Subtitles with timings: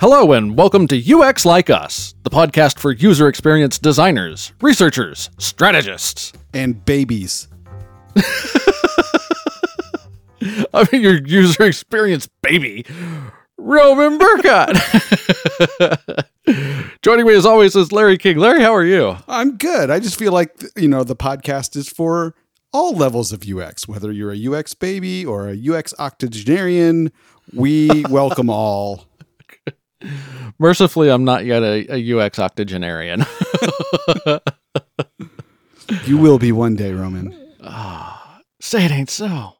[0.00, 6.32] Hello, and welcome to UX Like Us, the podcast for user experience designers, researchers, strategists.
[6.54, 7.48] and babies.
[10.72, 12.86] I mean, your user experience baby,
[13.56, 14.76] Roman Burkott.
[17.02, 18.38] Joining me as always is Larry King.
[18.38, 19.16] Larry, how are you?
[19.26, 19.90] I'm good.
[19.90, 22.36] I just feel like you know the podcast is for
[22.72, 27.10] all levels of UX, whether you're a UX baby or a UX octogenarian.
[27.52, 29.07] We welcome all.
[30.58, 33.24] Mercifully, I'm not yet a, a UX octogenarian.
[36.04, 37.34] You will be one day, Roman.
[38.60, 39.54] Say it ain't so.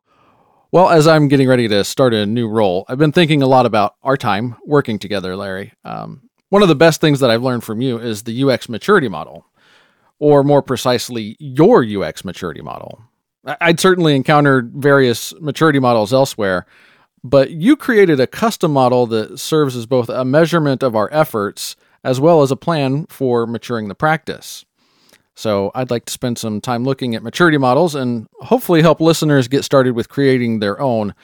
[0.71, 3.65] Well, as I'm getting ready to start a new role, I've been thinking a lot
[3.65, 5.73] about our time working together, Larry.
[5.85, 9.09] Um, one of the best things that I've learned from you is the UX maturity
[9.09, 9.47] model,
[10.19, 13.03] or more precisely, your UX maturity model.
[13.47, 16.67] I'd certainly encountered various maturity models elsewhere,
[17.29, 21.77] but you created a custom model that serves as both a measurement of our efforts
[22.05, 24.65] as well as a plan for maturing the practice.
[25.35, 29.47] So I'd like to spend some time looking at maturity models and hopefully help listeners
[29.47, 31.15] get started with creating their own,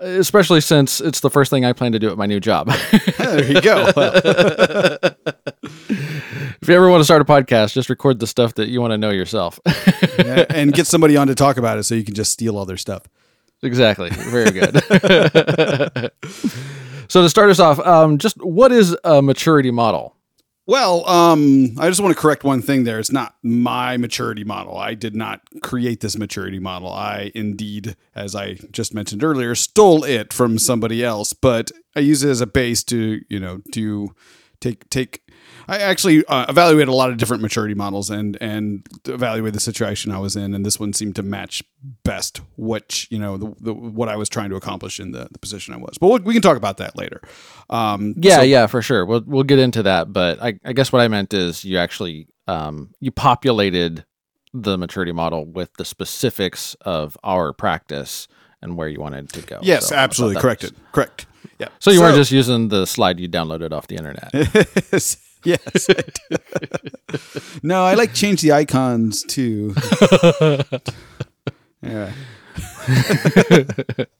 [0.00, 2.68] especially since it's the first thing I plan to do at my new job.
[3.18, 3.92] there you go.
[6.62, 8.92] If you ever want to start a podcast, just record the stuff that you want
[8.92, 9.58] to know yourself.
[10.18, 12.76] and get somebody on to talk about it so you can just steal all their
[12.76, 13.02] stuff.
[13.62, 14.10] Exactly.
[14.10, 14.74] Very good.
[17.08, 20.16] so to start us off, um, just what is a maturity model?
[20.64, 23.00] Well, um, I just want to correct one thing there.
[23.00, 24.76] It's not my maturity model.
[24.76, 26.88] I did not create this maturity model.
[26.88, 32.22] I indeed, as I just mentioned earlier, stole it from somebody else, but I use
[32.22, 34.14] it as a base to, you know, to
[34.60, 35.21] take take
[35.72, 40.12] I actually uh, evaluated a lot of different maturity models and and evaluated the situation
[40.12, 41.62] I was in, and this one seemed to match
[42.04, 45.38] best what you know the, the, what I was trying to accomplish in the, the
[45.38, 45.96] position I was.
[45.98, 47.22] But we'll, we can talk about that later.
[47.70, 49.06] Um, Yeah, so- yeah, for sure.
[49.06, 52.28] We'll we'll get into that, but I, I guess what I meant is you actually
[52.46, 54.04] um, you populated
[54.52, 58.28] the maturity model with the specifics of our practice
[58.60, 59.58] and where you wanted to go.
[59.62, 60.74] Yes, So- absolutely so corrected.
[60.92, 61.24] Correct.
[61.58, 61.68] Yeah.
[61.78, 64.30] So you weren't just using the slide you downloaded off the internet.
[65.44, 65.88] yes.
[65.88, 65.94] I
[67.62, 69.74] no, I like change the icons too.
[71.82, 72.12] yeah.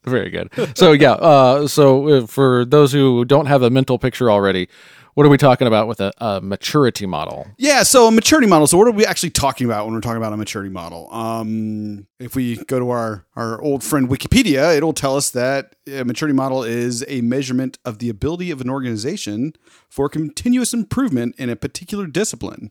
[0.05, 0.51] Very good.
[0.77, 4.69] So yeah, uh, so uh, for those who don't have a mental picture already,
[5.15, 7.47] what are we talking about with a, a maturity model?
[7.59, 8.67] Yeah, so a maturity model.
[8.67, 11.13] So what are we actually talking about when we're talking about a maturity model?
[11.13, 16.05] Um, if we go to our our old friend Wikipedia, it'll tell us that a
[16.05, 19.55] maturity model is a measurement of the ability of an organization
[19.89, 22.71] for continuous improvement in a particular discipline.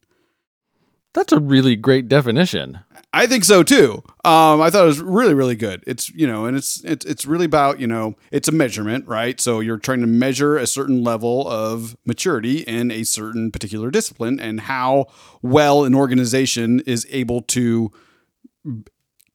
[1.13, 2.80] That's a really great definition.
[3.13, 4.03] I think so too.
[4.23, 5.83] Um, I thought it was really, really good.
[5.85, 9.39] It's you know, and it's it's it's really about you know, it's a measurement, right?
[9.39, 14.39] So you're trying to measure a certain level of maturity in a certain particular discipline,
[14.39, 15.07] and how
[15.41, 17.91] well an organization is able to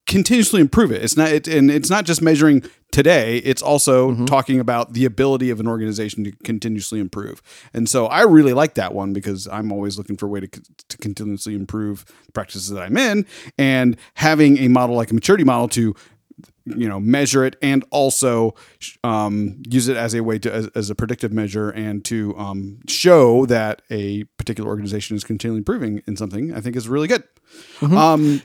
[0.07, 1.03] continuously improve it.
[1.03, 3.39] It's not, it, and it's not just measuring today.
[3.39, 7.43] It's also talking about the ability of an organization to continuously improve.
[7.75, 10.49] And so I really like that one because I'm always looking for a way to,
[10.49, 13.27] to continuously improve the practices that I'm in,
[13.59, 15.95] and having a model like a maturity model to
[16.67, 18.55] you know measure it and also
[19.05, 22.81] um, use it as a way to as, as a predictive measure and to um,
[22.89, 27.23] show that a particular organization is continually improving in something i think is really good
[27.83, 28.43] um,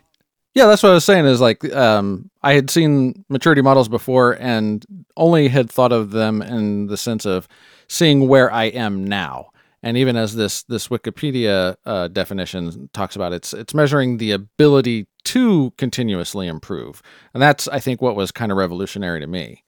[0.54, 1.26] Yeah, that's what I was saying.
[1.26, 4.86] Is like um, I had seen maturity models before, and
[5.16, 7.48] only had thought of them in the sense of
[7.88, 9.48] seeing where I am now.
[9.84, 15.08] And even as this this Wikipedia uh, definition talks about, it's it's measuring the ability
[15.24, 17.02] to continuously improve,
[17.34, 19.64] and that's I think what was kind of revolutionary to me.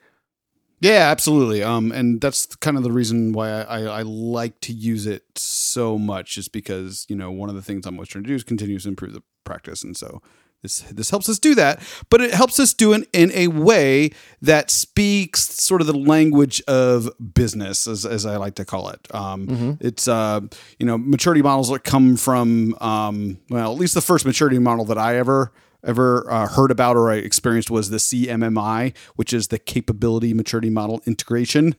[0.82, 1.64] Yeah, absolutely.
[1.64, 5.24] Um, and that's kind of the reason why I, I, I like to use it
[5.38, 8.36] so much, is because you know one of the things I'm always trying to do
[8.36, 10.22] is continue to improve the practice, and so
[10.63, 11.79] this this helps us do that.
[12.09, 14.09] But it helps us do it in a way
[14.41, 19.08] that speaks sort of the language of business, as, as I like to call it.
[19.14, 20.40] Um, It's uh,
[20.79, 24.85] you know maturity models that come from um, well, at least the first maturity model
[24.85, 25.52] that I ever
[25.84, 30.70] ever uh, heard about or I experienced was the CMMI, which is the Capability Maturity
[30.70, 31.76] Model Integration.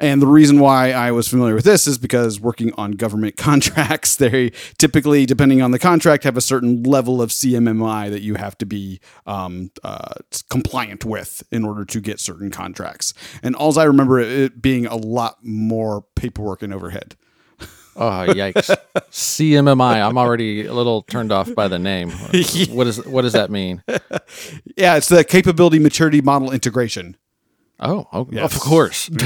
[0.00, 4.14] And the reason why I was familiar with this is because working on government contracts,
[4.16, 8.56] they typically, depending on the contract, have a certain level of CMMI that you have
[8.58, 10.14] to be um, uh,
[10.48, 13.12] compliant with in order to get certain contracts.
[13.42, 17.16] And all I remember it being a lot more paperwork and overhead.
[17.96, 18.74] Oh yikes!
[19.10, 20.06] CMMI.
[20.06, 22.10] I'm already a little turned off by the name.
[22.70, 23.82] What is what does that mean?
[24.76, 27.16] Yeah, it's the Capability Maturity Model Integration.
[27.84, 28.54] Oh, oh Yes.
[28.54, 29.08] of course.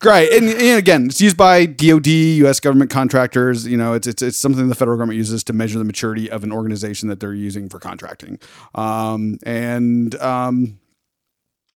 [0.00, 2.58] Great, and, and again, it's used by DoD, U.S.
[2.60, 3.66] government contractors.
[3.66, 6.42] You know, it's it's it's something the federal government uses to measure the maturity of
[6.42, 8.38] an organization that they're using for contracting,
[8.74, 10.78] um, and um,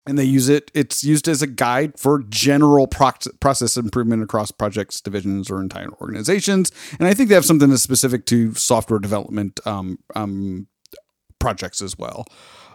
[0.07, 0.71] and they use it.
[0.75, 5.91] It's used as a guide for general proc- process improvement across projects, divisions, or entire
[6.01, 6.71] organizations.
[6.99, 10.67] And I think they have something that's specific to software development um, um,
[11.39, 12.27] projects as well.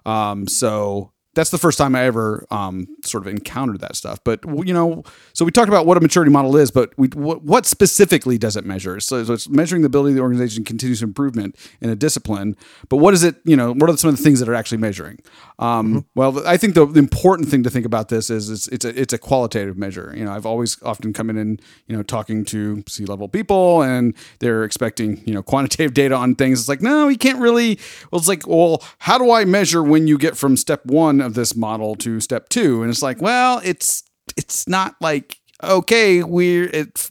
[0.06, 4.20] Um, so that's the first time I ever um, sort of encountered that stuff.
[4.26, 7.44] But you know, so we talked about what a maturity model is, but we what,
[7.44, 9.00] what specifically does it measure?
[9.00, 12.58] So, so it's measuring the ability of the organization continuous improvement in a discipline.
[12.90, 13.38] But what is it?
[13.46, 15.20] You know, what are some of the things that are actually measuring?
[15.60, 18.84] Um, Well, I think the, the important thing to think about this is it's it's
[18.84, 20.14] a, it's a qualitative measure.
[20.14, 23.82] You know, I've always often come in and you know talking to C level people,
[23.82, 26.60] and they're expecting you know quantitative data on things.
[26.60, 27.80] It's like no, you can't really.
[28.12, 31.36] Well, it's like well, how do I measure when you get from step one of
[31.36, 32.82] this model to step two?
[32.82, 34.04] And it's like well, it's
[34.36, 37.10] it's not like okay, we're it.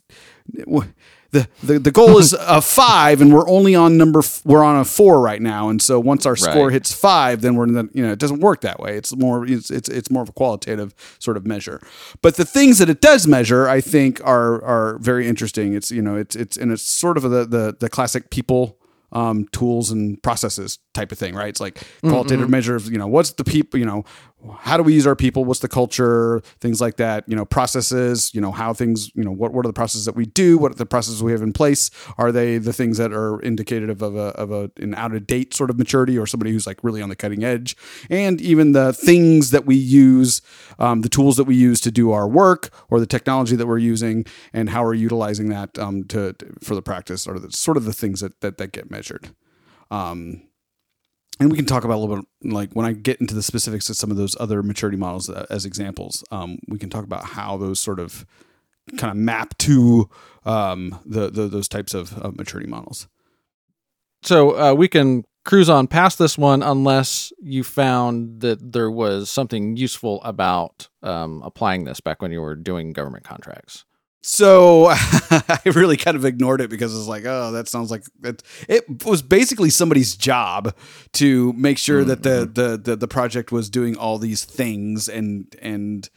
[1.30, 4.80] The, the, the goal is a five and we're only on number f- we're on
[4.80, 6.72] a four right now and so once our score Right.
[6.72, 9.46] hits five then we're in the you know it doesn't work that way it's more
[9.46, 11.82] it's, it's it's more of a qualitative sort of measure
[12.22, 16.00] but the things that it does measure i think are are very interesting it's you
[16.00, 18.77] know it's it's and it's sort of the the, the classic people
[19.12, 21.48] um, tools and processes type of thing, right?
[21.48, 24.04] It's like qualitative measure of, you know, what's the people, you know,
[24.60, 25.44] how do we use our people?
[25.44, 26.40] What's the culture?
[26.60, 29.68] Things like that, you know, processes, you know, how things, you know, what, what are
[29.68, 30.56] the processes that we do?
[30.58, 31.90] What are the processes we have in place?
[32.18, 35.54] Are they the things that are indicative of a, of a, an out of date
[35.54, 37.76] sort of maturity or somebody who's like really on the cutting edge?
[38.08, 40.40] And even the things that we use,
[40.78, 43.78] um, the tools that we use to do our work or the technology that we're
[43.78, 47.84] using and how we're utilizing that, um, to, for the practice are the, sort of
[47.84, 49.30] the things that, that, that get measured.
[49.90, 50.47] Um,
[51.40, 53.88] and we can talk about a little bit like when I get into the specifics
[53.88, 56.24] of some of those other maturity models uh, as examples.
[56.30, 58.26] Um, we can talk about how those sort of
[58.96, 60.08] kind of map to
[60.44, 63.08] um, the, the those types of, of maturity models.
[64.22, 69.30] so uh, we can cruise on past this one unless you found that there was
[69.30, 73.84] something useful about um, applying this back when you were doing government contracts.
[74.20, 78.42] So I really kind of ignored it because it's like, oh, that sounds like it.
[78.68, 80.74] It was basically somebody's job
[81.14, 85.54] to make sure that the, the the the project was doing all these things and
[85.62, 86.08] and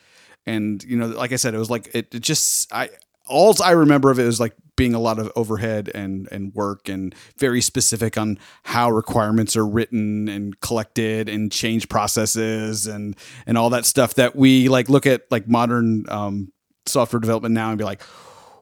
[0.46, 2.90] and you know, like I said, it was like it, it just I
[3.28, 6.90] all I remember of it was like being a lot of overhead and and work
[6.90, 13.16] and very specific on how requirements are written and collected and change processes and
[13.46, 16.52] and all that stuff that we like look at like modern um,
[16.86, 18.02] software development now and be like,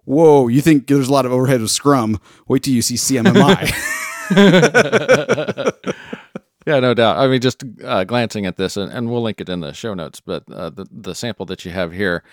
[0.05, 2.19] whoa, you think there's a lot of overhead with Scrum?
[2.47, 3.73] Wait till you see CMMI.
[6.69, 7.17] Yeah, no doubt.
[7.17, 9.95] I mean, just uh, glancing at this, and, and we'll link it in the show
[9.95, 12.23] notes, but uh, the, the sample that you have here,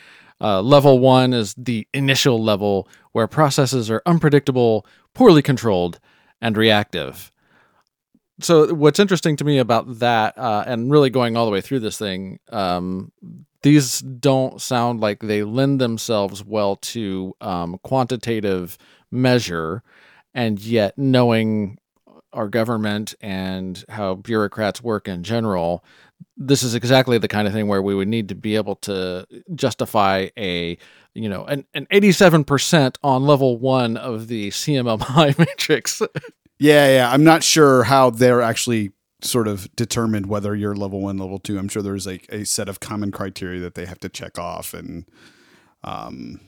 [0.43, 4.85] uh, level one is the initial level where processes are unpredictable,
[5.15, 6.01] poorly controlled,
[6.43, 7.33] and reactive.
[8.41, 11.81] So, what's interesting to me about that, uh, and really going all the way through
[11.81, 13.13] this thing, um,
[13.67, 18.79] these don't sound like they lend themselves well to um, quantitative
[19.11, 19.83] measure,
[20.33, 21.79] and yet knowing
[22.33, 25.85] our government and how bureaucrats work in general,
[26.37, 29.27] this is exactly the kind of thing where we would need to be able to
[29.57, 30.79] justify a
[31.15, 36.03] you know an, an 87% on level one of the cmmi matrix
[36.59, 37.11] yeah, yeah.
[37.11, 38.93] I'm not sure how they're actually
[39.27, 41.59] sort of determined whether you're level one, level two.
[41.59, 44.75] I'm sure there's like a set of common criteria that they have to check off
[44.75, 45.05] and
[45.85, 46.41] um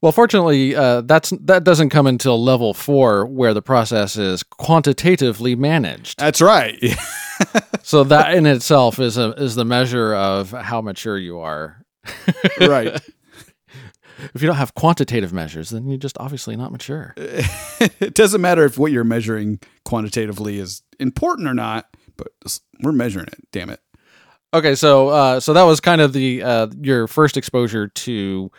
[0.00, 5.56] well fortunately uh, that's that doesn't come until level four where the process is quantitatively
[5.56, 6.78] managed that's right.
[7.82, 11.82] so that in itself is a is the measure of how mature you are
[12.60, 12.94] right.
[14.34, 18.64] if you don't have quantitative measures then you're just obviously not mature it doesn't matter
[18.64, 23.38] if what you're measuring quantitatively is important or not, but we're measuring it.
[23.52, 23.80] Damn it.
[24.54, 28.50] Okay, so uh, so that was kind of the uh, your first exposure to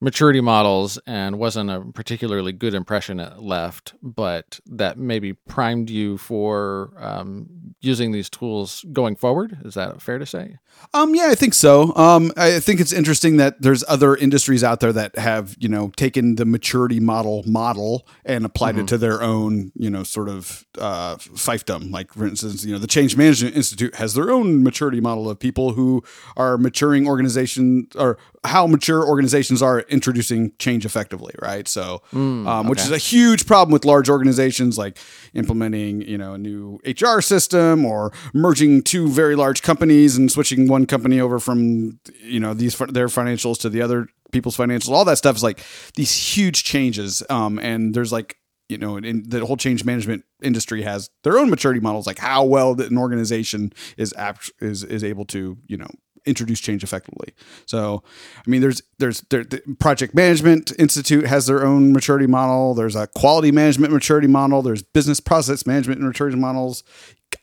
[0.00, 6.18] maturity models, and wasn't a particularly good impression it left, but that maybe primed you
[6.18, 7.46] for um,
[7.80, 9.58] using these tools going forward.
[9.64, 10.58] Is that fair to say?
[10.92, 11.94] Um, yeah, I think so.
[11.96, 15.90] Um, I think it's interesting that there's other industries out there that have, you know,
[15.96, 20.66] taken the maturity model model and applied it to their own, you know, sort of
[20.78, 21.90] uh, fiefdom.
[21.90, 25.38] Like, for instance, you know, the Change Management Institute has their own maturity model of
[25.38, 26.04] people who
[26.36, 31.66] are maturing organizations or how mature organizations are introducing change effectively, right?
[31.66, 32.86] So, Mm, um, which okay.
[32.88, 34.98] is a huge problem with large organizations like
[35.34, 40.68] implementing, you know, a new HR system or merging two very large companies and switching
[40.68, 44.90] one company over from, you know, these their financials to the other people's financials.
[44.90, 45.60] All that stuff is like
[45.94, 47.22] these huge changes.
[47.30, 48.36] Um, and there's like,
[48.68, 52.44] you know, in the whole change management industry has their own maturity models, like how
[52.44, 55.88] well that an organization is apt, is is able to, you know,
[56.26, 57.34] introduce change effectively.
[57.66, 58.02] So,
[58.46, 62.74] I mean, there's there's there, the Project Management Institute has their own maturity model.
[62.74, 64.62] There's a quality management maturity model.
[64.62, 66.82] There's business process management maturity models.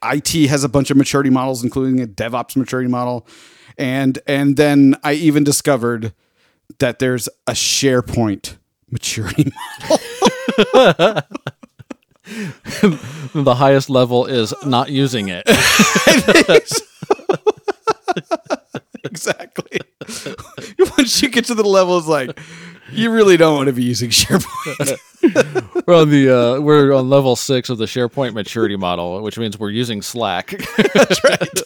[0.04, 3.28] IT has a bunch of maturity models, including a DevOps maturity model,
[3.78, 6.14] and and then I even discovered
[6.80, 8.58] that there's a SharePoint
[8.90, 9.52] maturity
[9.90, 11.22] model.
[13.34, 15.44] the highest level is not using it.
[19.14, 19.80] exactly.
[20.98, 22.40] Once you get to the level, it's like
[22.92, 25.84] you really don't want to be using SharePoint.
[25.88, 29.60] we're on the uh, we're on level six of the SharePoint maturity model, which means
[29.60, 30.48] we're using Slack.
[30.94, 31.60] That's right.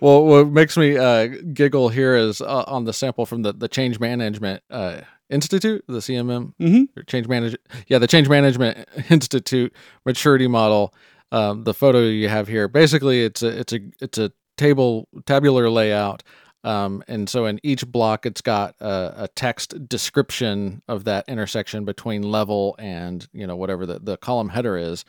[0.00, 3.68] well, what makes me uh, giggle here is uh, on the sample from the the
[3.68, 6.88] Change Management uh, Institute, the CMM, Mhm.
[6.96, 7.56] or Change Manage,
[7.86, 9.72] yeah, the Change Management Institute
[10.04, 10.92] maturity model.
[11.30, 15.70] Um, the photo you have here, basically, it's a it's a it's a table tabular
[15.70, 16.22] layout.
[16.64, 21.84] Um, and so in each block, it's got a, a text description of that intersection
[21.84, 25.04] between level and you know whatever the, the column header is.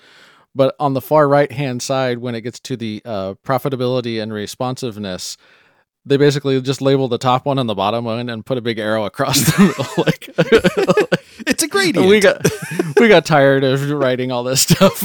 [0.56, 4.34] But on the far right hand side, when it gets to the uh, profitability and
[4.34, 5.38] responsiveness,
[6.10, 8.80] they basically just label the top one and the bottom one and put a big
[8.80, 9.86] arrow across the middle.
[10.06, 12.08] like It's a gradient.
[12.10, 12.46] we got
[13.00, 15.02] we got tired of writing all this stuff.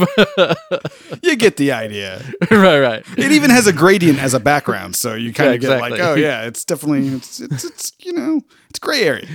[1.23, 2.23] you get the idea.
[2.50, 3.04] right, right.
[3.16, 6.00] It even has a gradient as a background, so you kind Yeah, of get like,
[6.00, 9.28] oh yeah, it's definitely it's, it's it's you know it's gray area.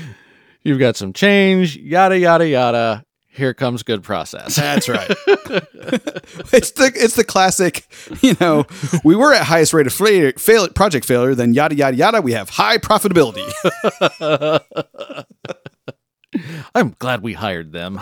[0.63, 3.03] You've got some change, yada yada yada.
[3.39, 4.57] Here comes good process.
[4.57, 5.09] That's right.
[6.51, 7.87] it's the it's the classic.
[8.21, 8.65] You know,
[9.05, 11.33] we were at highest rate of failure, fail, project failure.
[11.35, 12.21] Then yada yada yada.
[12.21, 13.49] We have high profitability.
[16.75, 18.01] I'm glad we hired them.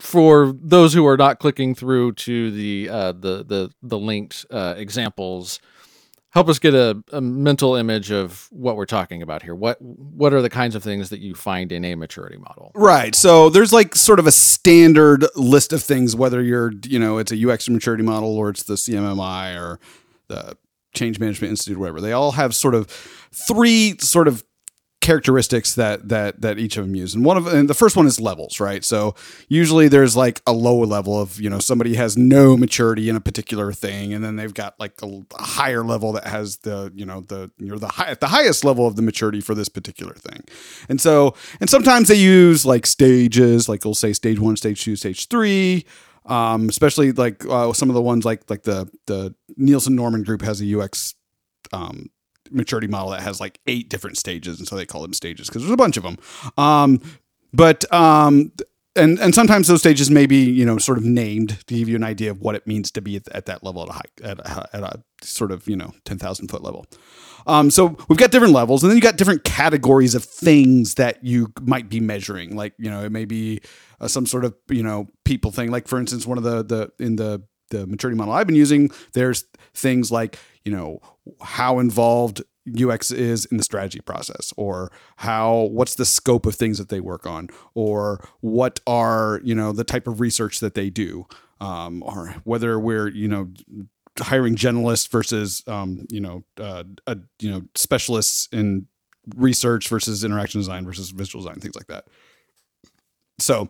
[0.00, 4.76] For those who are not clicking through to the uh, the the the linked uh,
[4.78, 5.60] examples,
[6.30, 9.54] help us get a, a mental image of what we're talking about here.
[9.54, 12.72] What what are the kinds of things that you find in a maturity model?
[12.74, 13.14] Right.
[13.14, 17.32] So there's like sort of a standard list of things, whether you're, you know, it's
[17.32, 19.80] a UX maturity model or it's the CMMI or
[20.28, 20.56] the
[20.94, 22.00] Change Management Institute, or whatever.
[22.00, 22.88] They all have sort of
[23.32, 24.44] three sort of
[25.08, 27.14] characteristics that that that each of them use.
[27.14, 28.84] And one of and the first one is levels right?
[28.84, 29.14] So
[29.48, 33.20] usually there's like a lower level of you know somebody has no maturity in a
[33.20, 37.06] particular thing and then they've got like a, a higher level that has the you
[37.06, 40.12] know the you're the high at the highest level of the maturity for this particular
[40.12, 40.44] thing.
[40.90, 44.94] And so and sometimes they use like stages like they'll say stage one stage two
[44.94, 45.86] stage three
[46.26, 50.42] um, especially like uh, some of the ones like like the the Nielsen Norman group
[50.42, 51.14] has a UX
[51.72, 52.10] um,
[52.50, 55.62] maturity model that has like eight different stages, and so they call them stages because
[55.62, 56.18] there's a bunch of them.
[56.56, 57.00] Um,
[57.52, 58.52] but um,
[58.96, 61.96] and and sometimes those stages may be you know sort of named to give you
[61.96, 64.00] an idea of what it means to be at, at that level at a high
[64.22, 66.86] at a, at a sort of you know ten thousand foot level.
[67.46, 71.24] Um, so we've got different levels, and then you got different categories of things that
[71.24, 72.56] you might be measuring.
[72.56, 73.60] Like you know, it may be
[74.00, 75.70] uh, some sort of you know people thing.
[75.70, 78.90] Like for instance, one of the the in the the maturity model I've been using,
[79.12, 81.00] there's things like you know
[81.40, 82.42] how involved
[82.80, 87.00] UX is in the strategy process, or how what's the scope of things that they
[87.00, 91.26] work on, or what are you know the type of research that they do,
[91.60, 93.48] um, or whether we're you know
[94.20, 98.86] hiring generalists versus um, you know uh, uh, you know specialists in
[99.36, 102.06] research versus interaction design versus visual design things like that.
[103.38, 103.68] So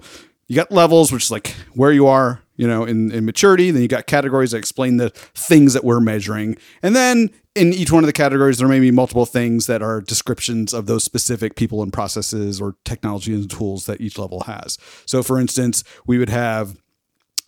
[0.48, 3.70] you got levels, which is like where you are, you know, in, in maturity.
[3.70, 6.56] Then you got categories that explain the things that we're measuring.
[6.82, 10.00] And then in each one of the categories, there may be multiple things that are
[10.00, 14.78] descriptions of those specific people and processes or technology and tools that each level has.
[15.06, 16.76] So for instance, we would have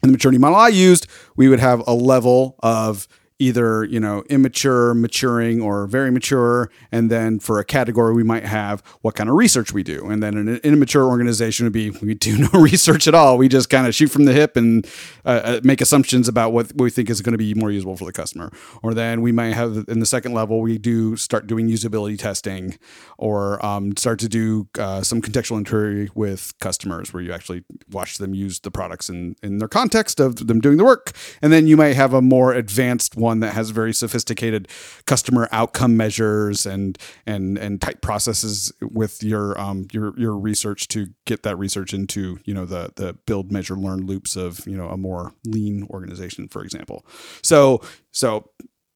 [0.03, 3.07] in the maturity model I used, we would have a level of
[3.41, 8.45] either you know immature maturing or very mature and then for a category we might
[8.45, 10.09] have what kind of research we do.
[10.09, 13.39] And then an immature organization would be we do no research at all.
[13.39, 14.87] We just kind of shoot from the hip and
[15.25, 18.05] uh, uh, make assumptions about what we think is going to be more usable for
[18.05, 18.53] the customer.
[18.83, 22.79] Or then we might have in the second level we do start doing usability testing
[23.19, 28.19] or um, start to do uh, some contextual inquiry with customers where you actually watch
[28.19, 31.13] them use the products in, in their context of them doing the work.
[31.41, 34.69] And then you might have a more advanced one one that has very sophisticated
[35.07, 41.07] customer outcome measures and and and tight processes with your um your your research to
[41.27, 44.89] get that research into you know the the build measure learn loops of you know
[44.89, 47.07] a more lean organization for example
[47.43, 48.51] so so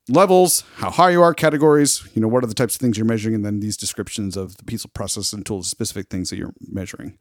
[0.09, 3.07] levels, how high you are, categories, you know, what are the types of things you're
[3.07, 6.37] measuring, and then these descriptions of the piece of process and tools, specific things that
[6.37, 7.19] you're measuring.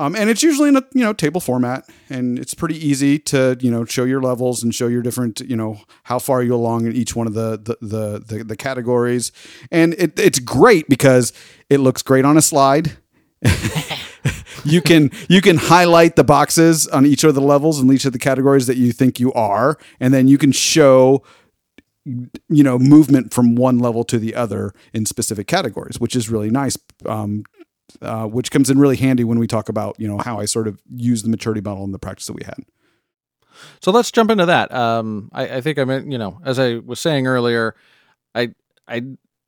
[0.00, 3.58] Um, and it's usually in a you know table format, and it's pretty easy to
[3.60, 6.86] you know show your levels and show your different you know how far you along
[6.86, 9.30] in each one of the the the, the, the categories,
[9.70, 11.34] and it, it's great because
[11.68, 12.92] it looks great on a slide.
[14.64, 18.14] you can you can highlight the boxes on each of the levels and each of
[18.14, 21.22] the categories that you think you are, and then you can show
[22.06, 26.50] you know movement from one level to the other in specific categories which is really
[26.50, 27.44] nice um,
[28.02, 30.68] uh, which comes in really handy when we talk about you know how i sort
[30.68, 32.58] of use the maturity model in the practice that we had.
[33.80, 34.72] So let's jump into that.
[34.72, 37.74] Um, I, I think i meant you know as i was saying earlier
[38.34, 38.52] i
[38.88, 39.02] i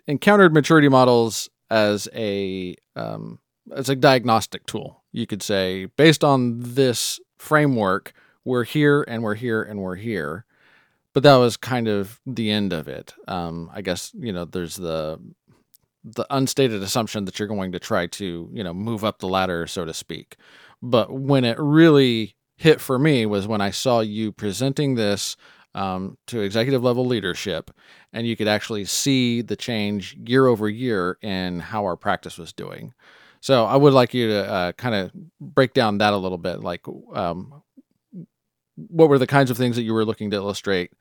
[0.06, 3.38] encountered maturity models as a um,
[3.74, 8.12] as a diagnostic tool you could say based on this framework
[8.44, 10.44] we're here and we're here and we're here.
[11.14, 13.14] But that was kind of the end of it.
[13.28, 15.20] Um, I guess you know there's the
[16.04, 19.66] the unstated assumption that you're going to try to you know move up the ladder,
[19.66, 20.36] so to speak.
[20.82, 25.36] But when it really hit for me was when I saw you presenting this
[25.74, 27.70] um, to executive level leadership,
[28.12, 32.52] and you could actually see the change year over year in how our practice was
[32.52, 32.92] doing.
[33.40, 36.60] So I would like you to uh, kind of break down that a little bit,
[36.60, 36.82] like
[37.14, 37.62] um,
[38.76, 40.92] what were the kinds of things that you were looking to illustrate,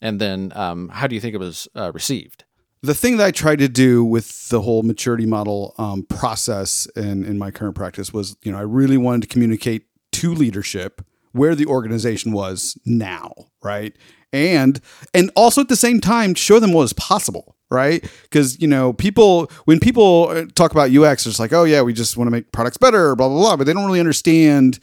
[0.00, 2.44] and then um, how do you think it was uh, received?
[2.82, 7.24] The thing that I tried to do with the whole maturity model um, process in,
[7.24, 11.54] in my current practice was, you know, I really wanted to communicate to leadership where
[11.54, 13.32] the organization was now,
[13.62, 13.94] right?
[14.32, 14.80] And
[15.14, 18.02] and also at the same time show them what is possible, right?
[18.22, 21.92] Because you know, people when people uh, talk about UX, it's like, oh yeah, we
[21.92, 24.78] just want to make products better, blah blah blah, but they don't really understand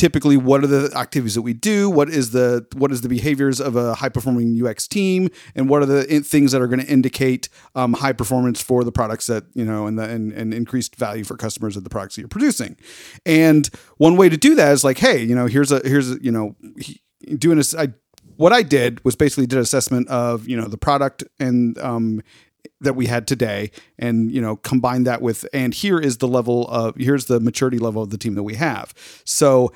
[0.00, 1.90] typically what are the activities that we do?
[1.90, 5.28] What is the what is the behaviors of a high performing ux team?
[5.54, 8.92] And what are the things that are going to indicate um, high performance for the
[8.92, 12.16] products that you know and the and, and increased value for customers of the products
[12.16, 12.78] that you're producing?
[13.26, 16.22] And one way to do that is like hey you know here's a here's a,
[16.22, 16.56] you know
[17.36, 17.88] doing this I,
[18.36, 22.22] what i did was basically did an assessment of you know the product and um,
[22.80, 26.66] that we had today and you know combine that with and here is the level
[26.68, 28.94] of here's the maturity level of the team that we have.
[29.24, 29.72] So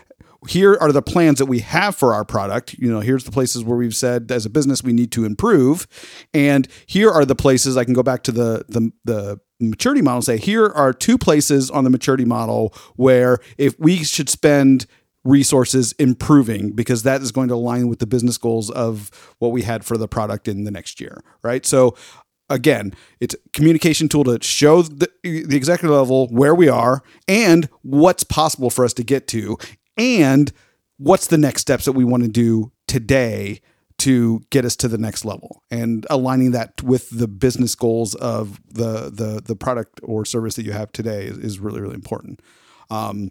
[0.48, 2.74] here are the plans that we have for our product.
[2.74, 5.86] You know, here's the places where we've said as a business we need to improve,
[6.32, 10.16] and here are the places I can go back to the the the maturity model
[10.16, 14.86] and say here are two places on the maturity model where if we should spend
[15.24, 19.62] resources improving because that is going to align with the business goals of what we
[19.62, 21.64] had for the product in the next year, right?
[21.64, 21.96] So
[22.50, 27.68] again, it's a communication tool to show the, the executive level where we are and
[27.82, 29.56] what's possible for us to get to
[29.96, 30.52] and
[30.98, 33.60] what's the next steps that we want to do today
[33.98, 35.62] to get us to the next level?
[35.70, 40.64] And aligning that with the business goals of the the the product or service that
[40.64, 42.40] you have today is, is really really important.
[42.90, 43.30] Um,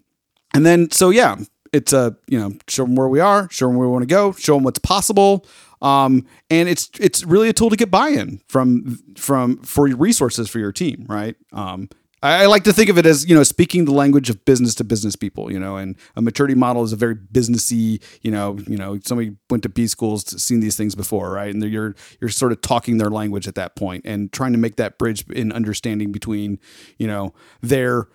[0.52, 1.36] and then so yeah
[1.72, 4.06] it's a you know show them where we are show them where we want to
[4.06, 5.44] go show them what's possible.
[5.82, 10.58] Um, and it's it's really a tool to get buy-in from from for resources for
[10.58, 11.36] your team right?
[11.52, 11.90] Um,
[12.24, 14.84] I, like to think of it as you know speaking the language of business to
[14.84, 15.52] business people.
[15.52, 18.02] You know, and a maturity model is a very businessy.
[18.22, 21.52] You know, you know, somebody went to B schools, seen these things before, right?
[21.52, 24.76] And you're you're sort of talking their language at that point and trying to make
[24.76, 26.58] that bridge in understanding between
[26.98, 28.08] you know their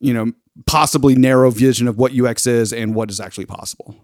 [0.00, 0.32] you know
[0.66, 3.94] possibly narrow vision of what UX is and what is actually possible.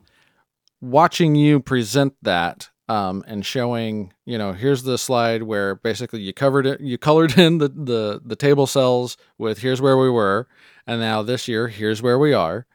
[0.81, 6.33] Watching you present that um, and showing, you know, here's the slide where basically you
[6.33, 10.49] covered it, you colored in the, the, the table cells with here's where we were.
[10.87, 12.67] And now this year, here's where we are.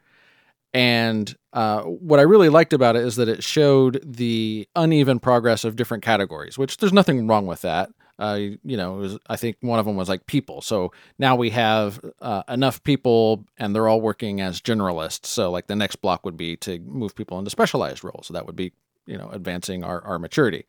[0.72, 5.64] And uh, what I really liked about it is that it showed the uneven progress
[5.64, 7.90] of different categories, which there's nothing wrong with that.
[8.16, 10.60] Uh, you know, was, I think one of them was like people.
[10.60, 15.26] So now we have uh, enough people and they're all working as generalists.
[15.26, 18.28] So, like, the next block would be to move people into specialized roles.
[18.28, 18.72] So, that would be
[19.06, 20.66] you know advancing our, our maturity.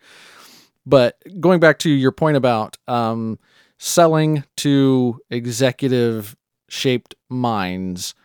[0.85, 3.39] But going back to your point about um,
[3.77, 6.35] selling to executive
[6.69, 8.15] shaped minds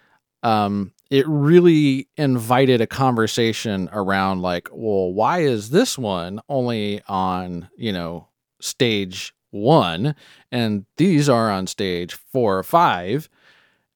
[0.43, 7.69] um, it really invited a conversation around like well why is this one only on
[7.77, 8.29] you know
[8.61, 10.15] stage one?
[10.53, 13.29] And these are on stage four or five.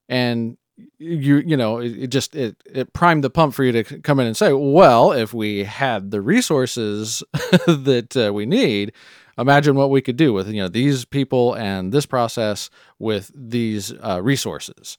[0.08, 0.56] And
[0.98, 4.20] you you know it, it just it it primed the pump for you to come
[4.20, 7.22] in and say, well, if we had the resources
[7.66, 8.92] that uh, we need,
[9.38, 13.92] imagine what we could do with you know these people and this process with these
[14.02, 14.98] uh, resources.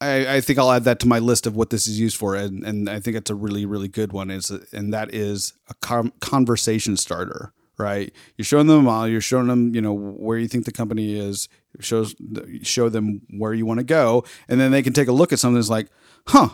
[0.00, 2.34] I, I think I'll add that to my list of what this is used for,
[2.34, 4.30] and, and I think it's a really really good one.
[4.30, 8.12] Is and that is a com- conversation starter, right?
[8.36, 9.08] You're showing them all.
[9.08, 11.48] You're showing them, you know, where you think the company is.
[11.80, 12.14] Shows
[12.62, 15.38] show them where you want to go, and then they can take a look at
[15.38, 15.88] something that's like,
[16.26, 16.48] huh,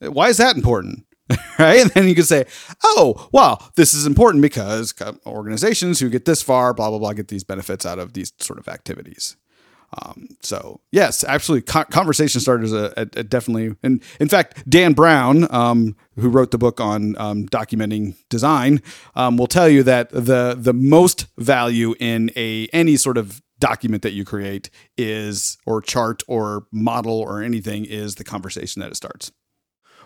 [0.00, 1.06] why is that important?
[1.58, 1.80] right?
[1.80, 2.44] And then you can say,
[2.84, 4.94] oh, wow, this is important because
[5.26, 8.58] organizations who get this far, blah, blah, blah, get these benefits out of these sort
[8.58, 9.36] of activities.
[10.00, 11.62] Um, so yes, absolutely.
[11.62, 16.52] Con- conversation starters a, a, a definitely, and in fact, Dan Brown, um, who wrote
[16.52, 18.82] the book on um, documenting design,
[19.16, 24.02] um, will tell you that the the most value in a any sort of document
[24.02, 28.96] that you create is or chart or model or anything is the conversation that it
[28.96, 29.32] starts.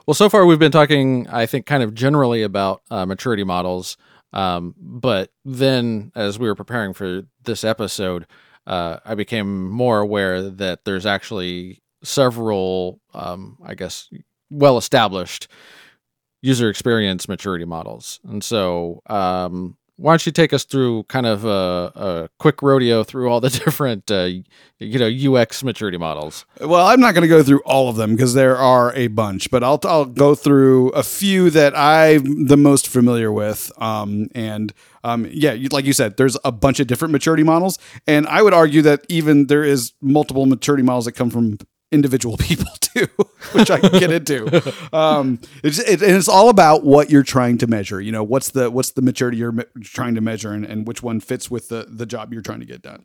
[0.06, 3.96] Well, so far we've been talking, I think, kind of generally about uh, maturity models.
[4.34, 8.26] Um, but then, as we were preparing for this episode,
[8.66, 14.08] uh, I became more aware that there's actually several, um, I guess,
[14.50, 15.48] well established
[16.42, 18.20] user experience maturity models.
[18.24, 23.04] And so, um, why don't you take us through kind of a, a quick rodeo
[23.04, 24.28] through all the different, uh,
[24.78, 26.44] you know, UX maturity models?
[26.60, 29.50] Well, I'm not going to go through all of them because there are a bunch,
[29.50, 33.70] but I'll I'll go through a few that I'm the most familiar with.
[33.80, 34.72] Um, and
[35.04, 38.54] um, yeah, like you said, there's a bunch of different maturity models, and I would
[38.54, 41.58] argue that even there is multiple maturity models that come from
[41.94, 43.08] individual people too,
[43.52, 44.74] which I can get into.
[44.92, 48.00] Um, it's, it, and it's all about what you're trying to measure.
[48.00, 51.02] You know, what's the what's the maturity you're me- trying to measure, and, and which
[51.02, 53.04] one fits with the the job you're trying to get done.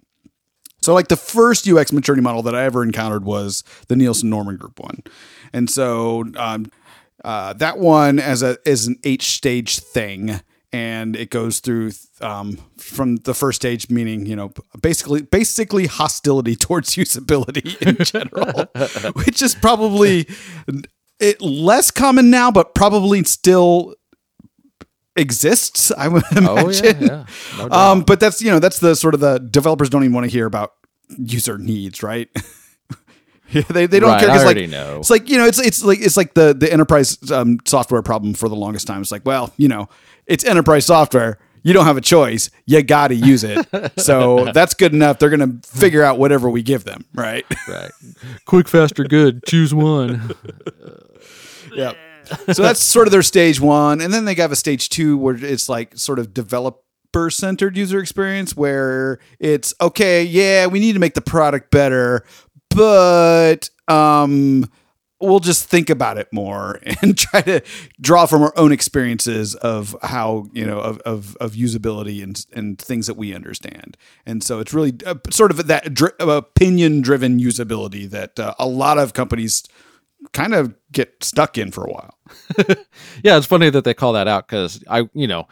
[0.81, 4.57] So, like the first UX maturity model that I ever encountered was the Nielsen Norman
[4.57, 5.03] Group one,
[5.53, 6.71] and so um,
[7.23, 12.59] uh, that one as a is an H stage thing and it goes through um,
[12.77, 14.51] from the first stage, meaning you know
[14.81, 20.27] basically basically hostility towards usability in general, which is probably
[21.19, 23.95] it less common now, but probably still
[25.15, 25.91] exists.
[25.91, 26.47] I would imagine.
[26.47, 27.25] Oh, yeah, yeah.
[27.57, 30.25] No um, but that's you know that's the sort of the developers don't even want
[30.25, 30.73] to hear about
[31.17, 32.29] user needs, right?
[33.51, 34.99] Yeah, they, they don't Right, care because like know.
[34.99, 38.35] it's like you know it's it's like it's like the the enterprise um, software problem
[38.35, 39.01] for the longest time.
[39.01, 39.89] It's like well you know
[40.29, 41.39] it's enterprise software.
[41.61, 42.49] You don't have a choice.
[42.65, 43.67] You got to use it.
[43.97, 45.19] So that's good enough.
[45.19, 47.45] They're gonna figure out whatever we give them, right?
[47.67, 47.91] right.
[48.45, 49.43] Quick, faster, good.
[49.45, 50.35] Choose one.
[51.75, 51.93] yeah.
[52.53, 55.35] So that's sort of their stage one, and then they have a stage two where
[55.35, 60.99] it's like sort of developer centered user experience where it's okay, yeah, we need to
[60.99, 62.23] make the product better,
[62.69, 64.69] but um
[65.21, 67.61] we'll just think about it more and try to
[67.99, 72.79] draw from our own experiences of how you know of of, of usability and and
[72.79, 73.97] things that we understand.
[74.25, 78.67] And so it's really uh, sort of that dri- opinion driven usability that uh, a
[78.67, 79.63] lot of companies
[80.33, 82.17] kind of get stuck in for a while.
[83.23, 85.47] Yeah, it's funny that they call that out because I, you know,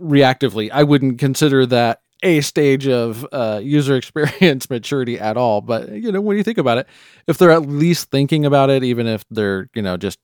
[0.00, 5.60] reactively, I wouldn't consider that a stage of uh, user experience maturity at all.
[5.60, 6.88] But you know, when you think about it,
[7.28, 10.18] if they're at least thinking about it, even if they're you know just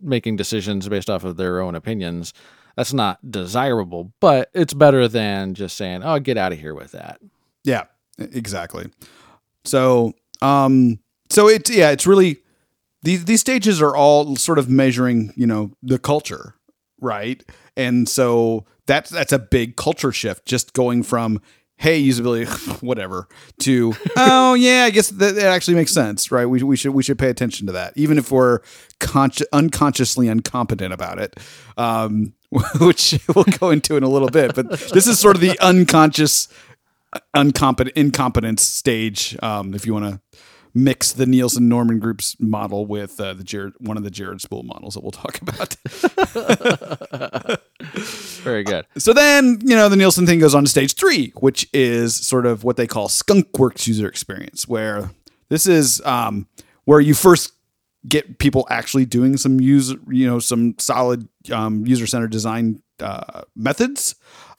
[0.00, 2.32] making decisions based off of their own opinions,
[2.76, 4.12] that's not desirable.
[4.20, 7.20] But it's better than just saying, "Oh, get out of here with that."
[7.64, 7.84] Yeah,
[8.18, 8.90] exactly.
[9.64, 12.38] So, um, so it's yeah, it's really
[13.02, 16.54] these these stages are all sort of measuring, you know, the culture,
[17.00, 17.42] right?
[17.76, 21.40] And so that's that's a big culture shift, just going from
[21.76, 22.46] hey usability
[22.82, 23.26] whatever
[23.58, 26.44] to oh yeah i guess that, that actually makes sense right?
[26.44, 28.58] We, we should we should pay attention to that even if we're
[28.98, 31.40] consci- unconsciously incompetent about it
[31.78, 32.34] um,
[32.80, 36.48] which we'll go into in a little bit but this is sort of the unconscious
[37.34, 40.20] uncompetent incompetence stage um, if you want to
[40.74, 44.62] mix the Nielsen Norman Group's model with uh, the Jared, one of the Jared Spool
[44.62, 45.76] models that we'll talk about.
[48.42, 48.86] Very good.
[48.98, 52.46] so then, you know, the Nielsen thing goes on to stage three, which is sort
[52.46, 55.10] of what they call skunkworks user experience, where
[55.48, 56.46] this is um,
[56.84, 57.52] where you first
[58.08, 63.42] get people actually doing some user, you know, some solid um, user centered design uh,
[63.54, 64.14] methods.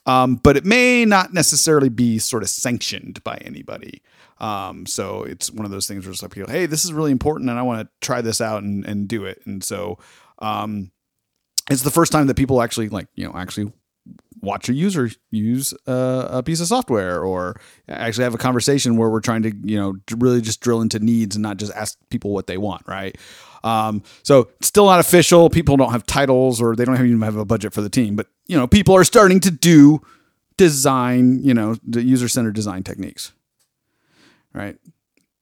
[0.06, 4.02] Um, but it may not necessarily be sort of sanctioned by anybody.
[4.42, 7.12] Um, so it's one of those things where it's like, people, hey, this is really
[7.12, 9.40] important and I want to try this out and, and do it.
[9.46, 10.00] And so
[10.40, 10.92] um,
[11.70, 13.72] it's the first time that people actually like, you know, actually
[14.42, 19.20] watch a user use a piece of software or actually have a conversation where we're
[19.20, 22.48] trying to you know really just drill into needs and not just ask people what
[22.48, 23.16] they want right?
[23.64, 25.52] Um, so it's still not official.
[25.52, 28.26] People don't have titles or they don't even have a budget for the team but
[28.48, 30.02] you know people are starting to do
[30.58, 33.34] design you know the user-centered design techniques
[34.54, 34.78] right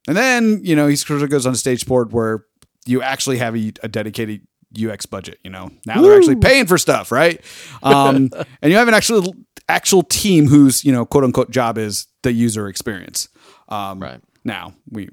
[0.07, 2.45] and then you know he sort of goes on a stage board where
[2.85, 4.41] you actually have a, a dedicated
[4.77, 5.39] UX budget.
[5.43, 6.07] You know, now Woo.
[6.07, 7.41] they're actually paying for stuff, right?
[7.83, 8.29] Um,
[8.61, 9.35] and you have an actual
[9.67, 13.29] actual team whose you know quote unquote job is the user experience.
[13.67, 15.09] Um, right now, we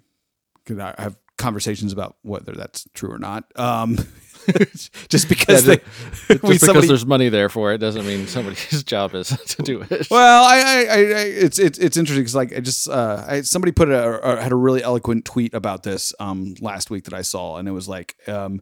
[0.65, 3.45] could have conversations about whether that's true or not.
[3.57, 3.99] Um,
[5.09, 5.85] just because yeah, just,
[6.29, 9.63] they, just because somebody, there's money there for it doesn't mean somebody's job is to
[9.63, 10.09] do it.
[10.11, 13.73] Well, I, I, I it's it's it's interesting because like I just uh, I, somebody
[13.73, 17.57] put a, had a really eloquent tweet about this um last week that I saw,
[17.57, 18.61] and it was like um